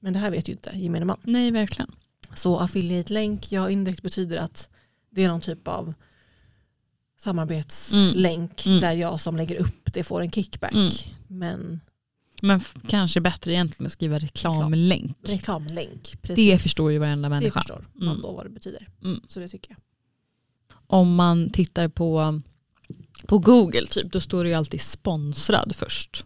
Men 0.00 0.12
det 0.12 0.18
här 0.18 0.30
vet 0.30 0.48
ju 0.48 0.52
inte 0.52 0.70
gemene 0.74 1.04
man. 1.04 1.20
Nej, 1.22 1.50
verkligen. 1.50 1.90
Så 2.34 2.58
affiliate-länk, 2.58 3.52
ja 3.52 3.70
indirekt 3.70 4.02
betyder 4.02 4.36
att 4.36 4.68
det 5.10 5.22
är 5.24 5.28
någon 5.28 5.40
typ 5.40 5.68
av 5.68 5.94
samarbetslänk 7.16 8.66
Mm. 8.66 8.80
där 8.80 8.92
jag 8.92 9.20
som 9.20 9.36
lägger 9.36 9.56
upp 9.56 9.92
det 9.92 10.04
får 10.04 10.20
en 10.20 10.30
kickback. 10.30 10.72
Mm. 10.72 10.92
Men 11.28 11.80
Men 12.44 12.60
kanske 12.88 13.20
bättre 13.20 13.52
egentligen 13.52 13.86
att 13.86 13.92
skriva 13.92 14.18
reklamlänk. 14.18 15.16
reklamlänk, 15.22 16.22
precis. 16.22 16.36
Det 16.36 16.58
förstår 16.58 16.92
ju 16.92 16.98
varenda 16.98 17.28
det 17.28 17.34
människa. 17.34 17.60
förstår 17.60 17.86
man 17.94 18.08
Mm. 18.08 18.22
då 18.22 18.32
vad 18.32 18.46
det 18.46 18.50
betyder. 18.50 18.88
Mm. 19.04 19.20
Så 19.28 19.40
det 19.40 19.48
tycker 19.48 19.70
jag. 19.70 19.78
Om 20.86 21.14
man 21.14 21.50
tittar 21.50 21.88
på, 21.88 22.40
på 23.26 23.38
Google, 23.38 23.86
typ, 23.86 24.12
då 24.12 24.20
står 24.20 24.44
det 24.44 24.50
ju 24.50 24.56
alltid 24.56 24.80
sponsrad 24.80 25.76
först. 25.76 26.24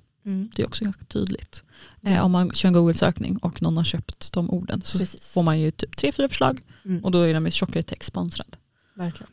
Det 0.56 0.62
är 0.62 0.66
också 0.66 0.84
ganska 0.84 1.04
tydligt. 1.04 1.62
Eh, 2.02 2.24
om 2.24 2.32
man 2.32 2.50
kör 2.50 2.66
en 2.68 2.72
Google-sökning 2.72 3.36
och 3.36 3.62
någon 3.62 3.76
har 3.76 3.84
köpt 3.84 4.32
de 4.32 4.50
orden 4.50 4.82
så 4.84 4.98
Precis. 4.98 5.32
får 5.32 5.42
man 5.42 5.60
ju 5.60 5.70
typ 5.70 5.96
tre, 5.96 6.12
fyra 6.12 6.28
förslag 6.28 6.60
Mm. 6.84 7.04
och 7.04 7.10
då 7.10 7.20
är 7.20 7.34
de 7.34 7.42
med 7.42 7.52
tjockare 7.52 7.82
text 7.82 8.08
sponsrad. 8.08 8.56
Verkligen. 8.94 9.32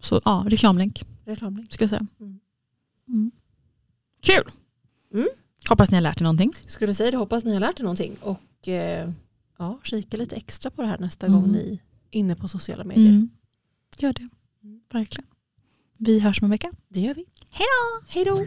Så 0.00 0.20
ja, 0.24 0.44
reklamlänk 0.48 1.02
Reklamlänk. 1.24 1.72
ska 1.72 1.82
jag 1.84 1.90
säga. 1.90 2.06
Mm. 2.20 2.40
Mm. 3.08 3.30
Kul! 4.22 4.44
Mm. 5.14 5.28
Hoppas 5.68 5.90
ni 5.90 5.94
har 5.96 6.02
lärt 6.02 6.18
er 6.20 6.22
någonting. 6.22 6.52
Skulle 6.66 6.94
säga 6.94 7.10
det, 7.10 7.16
hoppas 7.16 7.44
ni 7.44 7.52
har 7.52 7.60
lärt 7.60 7.78
er 7.80 7.82
någonting 7.84 8.16
och 8.20 8.68
eh, 8.68 9.10
ja, 9.58 9.78
kika 9.82 10.16
lite 10.16 10.36
extra 10.36 10.70
på 10.70 10.82
det 10.82 10.88
här 10.88 10.98
nästa 10.98 11.26
Mm. 11.26 11.40
gång 11.40 11.52
ni 11.52 11.80
är 12.10 12.18
inne 12.18 12.36
på 12.36 12.48
sociala 12.48 12.84
medier. 12.84 13.08
Mm. 13.08 13.30
Gör 13.98 14.12
det, 14.12 14.28
Mm. 14.62 14.80
verkligen. 14.92 15.26
Vi 15.98 16.20
hörs 16.20 16.40
om 16.42 16.44
en 16.44 16.50
vecka. 16.50 16.70
Det 16.88 17.00
gör 17.00 17.14
vi. 17.14 17.24
Hej 17.50 17.66
då! 17.66 18.06
Hej 18.08 18.24
då! 18.24 18.46